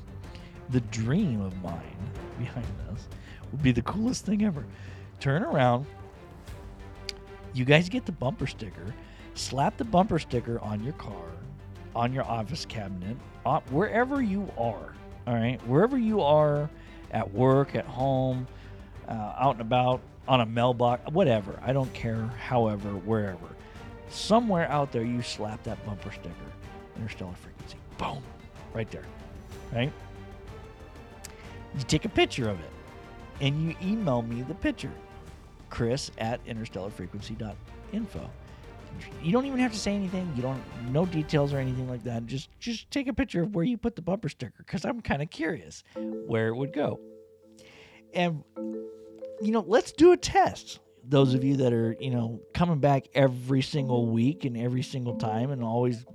The 0.74 0.82
dream 0.82 1.40
of 1.40 1.62
mine 1.64 2.10
behind 2.38 2.66
this 2.90 3.08
would 3.52 3.62
be 3.62 3.72
the 3.72 3.84
coolest 3.84 4.26
thing 4.26 4.44
ever. 4.44 4.66
Turn 5.20 5.44
around. 5.44 5.86
You 7.54 7.64
guys 7.64 7.90
get 7.90 8.06
the 8.08 8.12
bumper 8.12 8.48
sticker. 8.48 8.94
Slap 9.36 9.78
the 9.78 9.86
bumper 9.86 10.18
sticker 10.18 10.60
on 10.60 10.84
your 10.84 10.94
car, 10.94 11.26
on 11.96 12.12
your 12.12 12.24
office 12.24 12.66
cabinet, 12.66 13.18
wherever 13.70 14.22
you 14.22 14.52
are. 14.58 14.96
All 15.28 15.34
right, 15.36 15.60
wherever 15.68 15.98
you 15.98 16.22
are, 16.22 16.70
at 17.12 17.32
work, 17.32 17.76
at 17.76 17.86
home, 17.86 18.48
uh, 19.08 19.36
out 19.38 19.52
and 19.52 19.62
about, 19.62 20.02
on 20.28 20.42
a 20.42 20.46
mailbox, 20.46 21.12
whatever. 21.12 21.60
I 21.64 21.72
don't 21.72 21.94
care. 21.94 22.30
However, 22.40 22.90
wherever, 22.90 23.48
somewhere 24.10 24.68
out 24.70 24.92
there, 24.92 25.04
you 25.04 25.22
slap 25.22 25.62
that 25.64 25.86
bumper 25.86 26.12
sticker, 26.12 26.34
interstellar 26.98 27.34
frequency. 27.34 27.78
Boom, 28.00 28.24
right 28.74 28.90
there. 28.90 29.06
Right. 29.72 29.94
You 31.78 31.84
take 31.84 32.06
a 32.06 32.10
picture 32.10 32.50
of 32.50 32.60
it, 32.60 32.72
and 33.42 33.62
you 33.62 33.76
email 33.82 34.22
me 34.22 34.42
the 34.44 34.56
picture, 34.56 34.92
Chris 35.70 36.12
at 36.18 36.44
interstellarfrequency.info. 36.46 38.30
You 39.24 39.32
don't 39.32 39.46
even 39.46 39.60
have 39.60 39.72
to 39.72 39.80
say 39.80 39.96
anything. 39.96 40.32
You 40.36 40.44
don't 40.44 40.62
no 40.92 41.06
details 41.06 41.52
or 41.52 41.58
anything 41.58 41.90
like 41.90 42.04
that. 42.04 42.26
Just 42.28 42.50
just 42.60 42.92
take 42.92 43.08
a 43.08 43.14
picture 43.14 43.42
of 43.42 43.56
where 43.56 43.66
you 43.66 43.78
put 43.78 43.96
the 43.96 44.04
bumper 44.04 44.30
sticker 44.30 44.54
because 44.60 44.86
I'm 44.86 45.02
kind 45.02 45.22
of 45.22 45.32
curious 45.32 45.84
where 45.96 46.50
it 46.50 46.56
would 46.56 46.74
go. 46.74 47.00
And 48.14 48.44
you 49.42 49.52
know, 49.52 49.64
let's 49.68 49.92
do 49.92 50.12
a 50.12 50.18
test. 50.18 50.80
Those 51.06 51.34
of 51.34 51.44
you 51.44 51.58
that 51.58 51.74
are, 51.74 51.98
you 52.00 52.12
know, 52.12 52.40
coming 52.54 52.80
back 52.80 53.08
every 53.14 53.62
single 53.62 54.06
week 54.06 54.46
and 54.46 54.56
every 54.56 54.84
single 54.84 55.16
time 55.16 55.52
and 55.52 55.64
always 55.64 56.06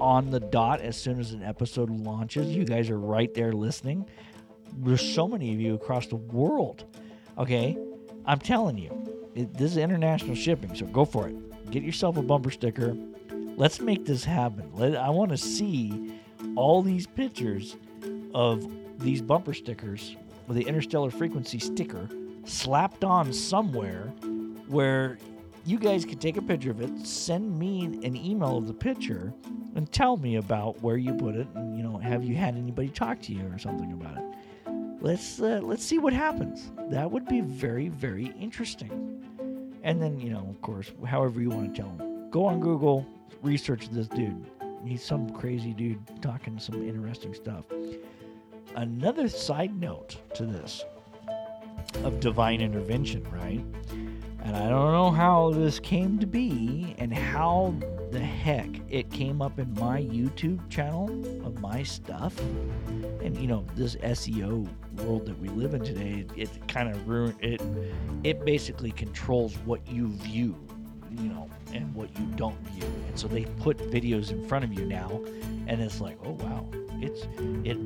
on 0.00 0.30
the 0.30 0.40
dot 0.40 0.80
as 0.80 0.96
soon 0.96 1.20
as 1.20 1.32
an 1.32 1.42
episode 1.42 1.90
launches, 1.90 2.48
you 2.48 2.64
guys 2.64 2.88
are 2.90 2.98
right 2.98 3.32
there 3.34 3.52
listening. 3.52 4.08
There's 4.78 5.14
so 5.14 5.28
many 5.28 5.52
of 5.52 5.60
you 5.60 5.74
across 5.74 6.06
the 6.06 6.16
world. 6.16 6.84
Okay? 7.38 7.76
I'm 8.26 8.38
telling 8.38 8.78
you, 8.78 8.90
it, 9.34 9.54
this 9.54 9.72
is 9.72 9.76
international 9.76 10.34
shipping, 10.34 10.74
so 10.74 10.86
go 10.86 11.04
for 11.04 11.28
it. 11.28 11.70
Get 11.70 11.82
yourself 11.82 12.16
a 12.16 12.22
bumper 12.22 12.50
sticker. 12.50 12.96
Let's 13.56 13.80
make 13.80 14.04
this 14.04 14.24
happen. 14.24 14.70
Let, 14.74 14.96
I 14.96 15.10
want 15.10 15.30
to 15.30 15.36
see 15.36 16.14
all 16.56 16.82
these 16.82 17.06
pictures 17.06 17.76
of 18.34 18.70
these 18.98 19.22
bumper 19.22 19.54
stickers 19.54 20.16
with 20.46 20.56
the 20.56 20.66
interstellar 20.66 21.10
frequency 21.10 21.58
sticker 21.58 22.08
slapped 22.44 23.04
on 23.04 23.32
somewhere 23.32 24.12
where 24.66 25.18
you 25.64 25.78
guys 25.78 26.04
can 26.04 26.18
take 26.18 26.36
a 26.36 26.42
picture 26.42 26.70
of 26.70 26.80
it, 26.80 27.06
send 27.06 27.58
me 27.58 27.84
an 27.84 28.16
email 28.16 28.56
of 28.56 28.66
the 28.66 28.74
picture, 28.74 29.32
and 29.74 29.90
tell 29.92 30.16
me 30.16 30.36
about 30.36 30.80
where 30.82 30.96
you 30.96 31.14
put 31.14 31.34
it, 31.34 31.46
and 31.54 31.76
you 31.76 31.82
know, 31.82 31.98
have 31.98 32.24
you 32.24 32.34
had 32.34 32.56
anybody 32.56 32.88
talk 32.88 33.20
to 33.22 33.32
you 33.32 33.46
or 33.52 33.58
something 33.58 33.92
about 33.92 34.16
it? 34.16 34.24
Let's 35.02 35.40
uh, 35.40 35.60
let's 35.62 35.82
see 35.82 35.98
what 35.98 36.12
happens. 36.12 36.70
That 36.90 37.10
would 37.10 37.26
be 37.26 37.40
very 37.40 37.88
very 37.88 38.34
interesting. 38.38 39.22
And 39.82 40.00
then 40.00 40.20
you 40.20 40.30
know, 40.30 40.46
of 40.48 40.60
course, 40.60 40.92
however 41.06 41.40
you 41.40 41.48
want 41.48 41.74
to 41.74 41.82
tell 41.82 41.90
them, 41.92 42.30
go 42.30 42.44
on 42.44 42.60
Google, 42.60 43.06
research 43.42 43.88
this 43.90 44.08
dude. 44.08 44.50
He's 44.84 45.02
some 45.02 45.30
crazy 45.30 45.72
dude 45.72 46.00
talking 46.22 46.58
some 46.58 46.86
interesting 46.86 47.34
stuff. 47.34 47.64
Another 48.76 49.28
side 49.28 49.78
note 49.78 50.16
to 50.34 50.46
this 50.46 50.84
of 52.04 52.20
divine 52.20 52.60
intervention, 52.60 53.26
right? 53.30 53.64
And 54.42 54.56
I 54.56 54.68
don't 54.68 54.92
know 54.92 55.10
how 55.10 55.50
this 55.50 55.78
came 55.78 56.18
to 56.18 56.26
be 56.26 56.94
and 56.98 57.12
how 57.12 57.74
the 58.10 58.18
heck 58.18 58.68
it 58.88 59.10
came 59.10 59.40
up 59.40 59.58
in 59.58 59.72
my 59.74 60.02
YouTube 60.02 60.68
channel 60.68 61.08
of 61.46 61.60
my 61.60 61.82
stuff. 61.82 62.38
And 63.22 63.36
you 63.36 63.46
know, 63.46 63.64
this 63.76 63.96
SEO 63.96 64.68
world 64.98 65.26
that 65.26 65.38
we 65.38 65.48
live 65.48 65.74
in 65.74 65.84
today, 65.84 66.26
it, 66.36 66.50
kind 66.68 66.88
of 66.88 67.08
ruined 67.08 67.36
it. 67.40 67.62
It 68.24 68.44
basically 68.44 68.90
controls 68.90 69.54
what 69.64 69.86
you 69.86 70.08
view, 70.08 70.56
you 71.10 71.28
know, 71.28 71.48
and 71.72 71.94
what 71.94 72.08
you 72.18 72.24
don't 72.36 72.58
view. 72.68 72.88
And 73.08 73.18
so 73.18 73.28
they 73.28 73.44
put 73.44 73.78
videos 73.78 74.30
in 74.30 74.46
front 74.46 74.64
of 74.64 74.72
you 74.72 74.84
now, 74.86 75.22
and 75.66 75.80
it's 75.80 76.00
like, 76.00 76.18
oh 76.24 76.32
wow, 76.32 76.66
it's 77.00 77.26
it 77.64 77.76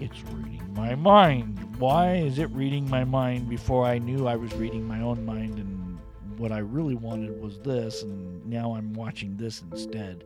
it's 0.00 0.22
reading 0.32 0.62
my 0.74 0.94
mind. 0.94 1.58
Why 1.78 2.16
is 2.16 2.38
it 2.38 2.50
reading 2.50 2.88
my 2.88 3.04
mind 3.04 3.48
before 3.48 3.84
I 3.84 3.98
knew 3.98 4.26
I 4.26 4.36
was 4.36 4.54
reading 4.54 4.86
my 4.86 5.00
own 5.00 5.24
mind 5.24 5.45
what 6.38 6.52
I 6.52 6.58
really 6.58 6.94
wanted 6.94 7.40
was 7.40 7.58
this 7.60 8.02
and 8.02 8.44
now 8.46 8.74
I'm 8.74 8.92
watching 8.92 9.36
this 9.36 9.62
instead. 9.70 10.24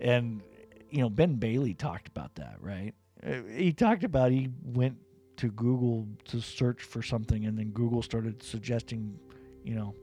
And 0.00 0.42
you 0.90 1.00
know, 1.00 1.10
Ben 1.10 1.34
Bailey 1.36 1.74
talked 1.74 2.08
about 2.08 2.34
that, 2.36 2.56
right? 2.60 2.94
Uh, 3.24 3.42
He 3.54 3.72
talked 3.72 4.04
about 4.04 4.32
he 4.32 4.48
went 4.64 4.96
to 5.36 5.48
Google 5.50 6.06
to 6.26 6.40
search 6.40 6.82
for 6.82 7.02
something 7.02 7.46
and 7.46 7.56
then 7.58 7.70
Google 7.70 8.02
started 8.02 8.42
suggesting, 8.42 9.18
you 9.64 9.74
know, 9.74 9.94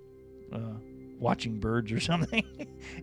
uh, 0.53 0.79
watching 1.19 1.59
birds 1.59 1.91
or 1.91 1.99
something. 2.11 2.43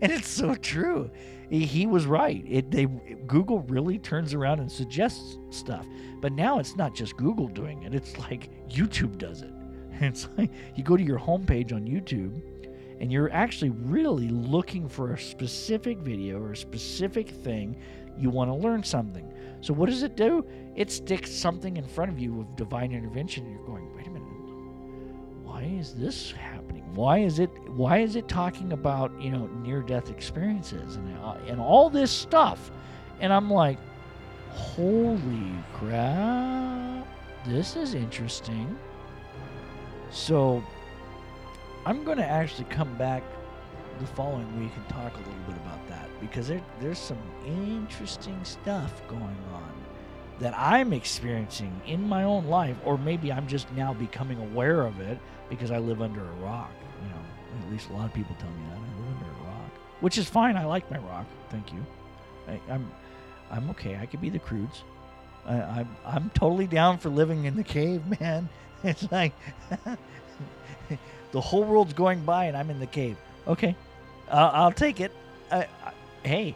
and 0.00 0.12
it's 0.12 0.28
so 0.28 0.54
true. 0.54 1.10
He, 1.50 1.66
he 1.66 1.86
was 1.86 2.06
right. 2.06 2.42
It 2.48 2.70
they 2.70 2.86
Google 3.26 3.60
really 3.60 3.98
turns 3.98 4.34
around 4.34 4.60
and 4.60 4.70
suggests 4.70 5.38
stuff. 5.50 5.86
But 6.20 6.32
now 6.32 6.58
it's 6.58 6.76
not 6.76 6.94
just 6.94 7.16
Google 7.16 7.48
doing 7.48 7.82
it. 7.82 7.94
It's 7.94 8.16
like 8.18 8.50
YouTube 8.68 9.18
does 9.18 9.42
it. 9.42 9.52
It's 10.00 10.28
like 10.36 10.50
you 10.74 10.82
go 10.82 10.96
to 10.96 11.02
your 11.02 11.18
homepage 11.18 11.72
on 11.72 11.86
YouTube 11.86 12.42
and 13.00 13.12
you're 13.12 13.32
actually 13.32 13.70
really 13.70 14.28
looking 14.28 14.88
for 14.88 15.12
a 15.12 15.18
specific 15.18 15.98
video 15.98 16.40
or 16.40 16.52
a 16.52 16.56
specific 16.56 17.28
thing 17.28 17.76
you 18.18 18.30
want 18.30 18.50
to 18.50 18.54
learn 18.54 18.82
something. 18.82 19.32
So 19.60 19.72
what 19.72 19.88
does 19.88 20.02
it 20.02 20.16
do? 20.16 20.46
It 20.76 20.90
sticks 20.90 21.30
something 21.32 21.76
in 21.76 21.86
front 21.86 22.10
of 22.10 22.18
you 22.18 22.40
of 22.40 22.56
divine 22.56 22.92
intervention 22.92 23.50
you're 23.50 23.66
going, 23.66 23.94
"Wait 23.96 24.06
a 24.06 24.10
minute 24.10 24.34
why 25.54 25.62
is 25.62 25.94
this 25.94 26.32
happening? 26.32 26.82
Why 26.96 27.18
is 27.18 27.38
it 27.38 27.48
why 27.70 27.98
is 27.98 28.16
it 28.16 28.26
talking 28.26 28.72
about 28.72 29.12
you 29.20 29.30
know 29.30 29.46
near 29.62 29.82
death 29.82 30.10
experiences 30.10 30.96
and 30.96 31.16
uh, 31.18 31.36
and 31.46 31.60
all 31.60 31.88
this 31.88 32.10
stuff? 32.10 32.72
And 33.20 33.32
I'm 33.32 33.48
like, 33.48 33.78
holy 34.50 35.52
crap, 35.72 37.06
this 37.46 37.76
is 37.76 37.94
interesting. 37.94 38.76
So 40.14 40.62
I'm 41.84 42.04
going 42.04 42.18
to 42.18 42.24
actually 42.24 42.64
come 42.66 42.96
back 42.96 43.24
the 43.98 44.06
following 44.06 44.48
week 44.60 44.70
and 44.76 44.88
talk 44.88 45.12
a 45.12 45.18
little 45.18 45.42
bit 45.46 45.56
about 45.56 45.86
that 45.88 46.08
because 46.20 46.46
there, 46.46 46.62
there's 46.80 47.00
some 47.00 47.18
interesting 47.44 48.38
stuff 48.44 49.02
going 49.08 49.36
on 49.52 49.72
that 50.38 50.54
I'm 50.56 50.92
experiencing 50.92 51.80
in 51.86 52.08
my 52.08 52.22
own 52.22 52.46
life, 52.46 52.76
or 52.84 52.96
maybe 52.96 53.32
I'm 53.32 53.48
just 53.48 53.70
now 53.72 53.92
becoming 53.92 54.38
aware 54.40 54.82
of 54.82 55.00
it 55.00 55.18
because 55.50 55.72
I 55.72 55.78
live 55.78 56.00
under 56.00 56.20
a 56.20 56.32
rock. 56.34 56.72
You 57.02 57.08
know, 57.08 57.66
at 57.66 57.72
least 57.72 57.90
a 57.90 57.92
lot 57.92 58.06
of 58.06 58.14
people 58.14 58.36
tell 58.38 58.50
me 58.50 58.62
that 58.68 58.76
I 58.76 59.00
live 59.00 59.16
under 59.16 59.30
a 59.30 59.48
rock, 59.48 59.70
which 60.00 60.16
is 60.16 60.28
fine. 60.28 60.56
I 60.56 60.64
like 60.64 60.88
my 60.92 60.98
rock. 60.98 61.26
Thank 61.50 61.72
you. 61.72 61.84
I, 62.48 62.60
I'm, 62.70 62.88
I'm 63.50 63.68
okay. 63.70 63.96
I 63.96 64.06
could 64.06 64.20
be 64.20 64.30
the 64.30 64.38
Croods. 64.38 64.84
I, 65.44 65.54
I'm, 65.54 65.96
I'm 66.06 66.30
totally 66.30 66.68
down 66.68 66.98
for 66.98 67.08
living 67.08 67.46
in 67.46 67.56
the 67.56 67.64
cave, 67.64 68.02
man. 68.20 68.48
It's 68.88 69.10
like 69.10 69.32
the 71.32 71.40
whole 71.40 71.64
world's 71.64 71.94
going 71.94 72.22
by 72.22 72.44
and 72.44 72.56
I'm 72.56 72.68
in 72.68 72.78
the 72.78 72.86
cave. 72.86 73.16
Okay, 73.48 73.74
uh, 74.28 74.50
I'll 74.52 74.72
take 74.72 75.00
it. 75.00 75.10
I, 75.50 75.66
I, 75.82 75.92
hey, 76.22 76.54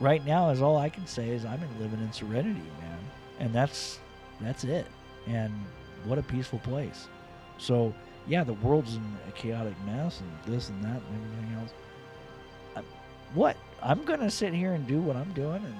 right 0.00 0.24
now 0.24 0.48
is 0.48 0.62
all 0.62 0.78
I 0.78 0.88
can 0.88 1.06
say 1.06 1.28
is 1.28 1.44
I'm 1.44 1.62
in 1.62 1.78
living 1.78 2.00
in 2.00 2.10
serenity, 2.14 2.62
man, 2.80 2.98
and 3.40 3.54
that's 3.54 3.98
that's 4.40 4.64
it. 4.64 4.86
And 5.26 5.52
what 6.06 6.18
a 6.18 6.22
peaceful 6.22 6.60
place. 6.60 7.08
So 7.58 7.94
yeah, 8.26 8.42
the 8.42 8.54
world's 8.54 8.96
in 8.96 9.16
a 9.28 9.32
chaotic 9.32 9.74
mess 9.84 10.20
and 10.20 10.54
this 10.54 10.70
and 10.70 10.82
that 10.82 10.96
and 10.96 11.14
everything 11.14 11.56
else. 11.60 11.70
I, 12.74 12.82
what 13.34 13.58
I'm 13.82 14.02
gonna 14.04 14.30
sit 14.30 14.54
here 14.54 14.72
and 14.72 14.86
do 14.86 14.98
what 14.98 15.14
I'm 15.14 15.32
doing 15.34 15.62
and 15.62 15.76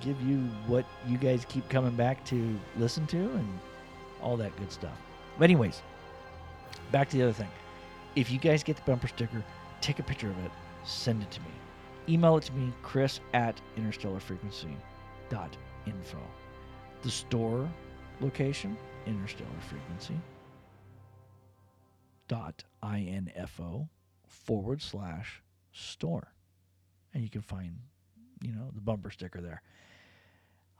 give 0.00 0.18
you 0.22 0.38
what 0.66 0.86
you 1.06 1.18
guys 1.18 1.44
keep 1.46 1.68
coming 1.68 1.94
back 1.94 2.24
to 2.24 2.58
listen 2.78 3.06
to 3.08 3.18
and 3.18 3.60
all 4.24 4.36
that 4.38 4.56
good 4.56 4.72
stuff. 4.72 4.96
But 5.38 5.44
anyways, 5.44 5.82
back 6.90 7.08
to 7.10 7.16
the 7.16 7.22
other 7.22 7.32
thing. 7.32 7.48
If 8.16 8.30
you 8.30 8.38
guys 8.38 8.62
get 8.62 8.76
the 8.76 8.82
bumper 8.82 9.08
sticker, 9.08 9.42
take 9.80 10.00
a 10.00 10.02
picture 10.02 10.30
of 10.30 10.44
it, 10.44 10.50
send 10.84 11.22
it 11.22 11.30
to 11.32 11.40
me 11.40 11.50
email 12.08 12.36
it 12.36 12.44
to 12.44 12.52
me, 12.52 12.72
chris 12.82 13.18
at 13.32 13.60
interstellarfrequency.info. 13.76 16.18
The 17.02 17.10
store 17.10 17.68
location, 18.20 18.78
interstellar 19.06 19.50
frequency 19.68 20.14
dot 22.26 22.64
info 22.82 23.86
forward 24.26 24.80
slash 24.80 25.42
store. 25.72 26.32
And 27.12 27.22
you 27.22 27.28
can 27.28 27.42
find, 27.42 27.76
you 28.40 28.52
know, 28.52 28.70
the 28.74 28.80
bumper 28.80 29.10
sticker 29.10 29.42
there. 29.42 29.60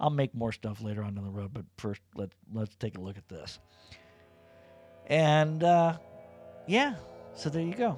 I'll 0.00 0.10
make 0.10 0.34
more 0.34 0.52
stuff 0.52 0.82
later 0.82 1.02
on 1.02 1.14
down 1.14 1.24
the 1.24 1.30
road, 1.30 1.52
but 1.52 1.64
first 1.78 2.00
let 2.14 2.30
let's 2.52 2.74
take 2.76 2.98
a 2.98 3.00
look 3.00 3.16
at 3.16 3.28
this. 3.28 3.58
And 5.06 5.62
uh, 5.62 5.98
yeah, 6.66 6.94
so 7.34 7.48
there 7.50 7.62
you 7.62 7.74
go. 7.74 7.96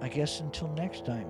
I 0.00 0.08
guess 0.08 0.40
until 0.40 0.68
next 0.74 1.04
time. 1.04 1.28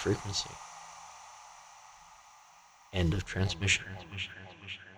Frequency. 0.00 0.48
End 2.94 3.12
of 3.12 3.26
transmission. 3.26 3.84
Studio 3.84 4.16
Stargazer. 4.16 4.89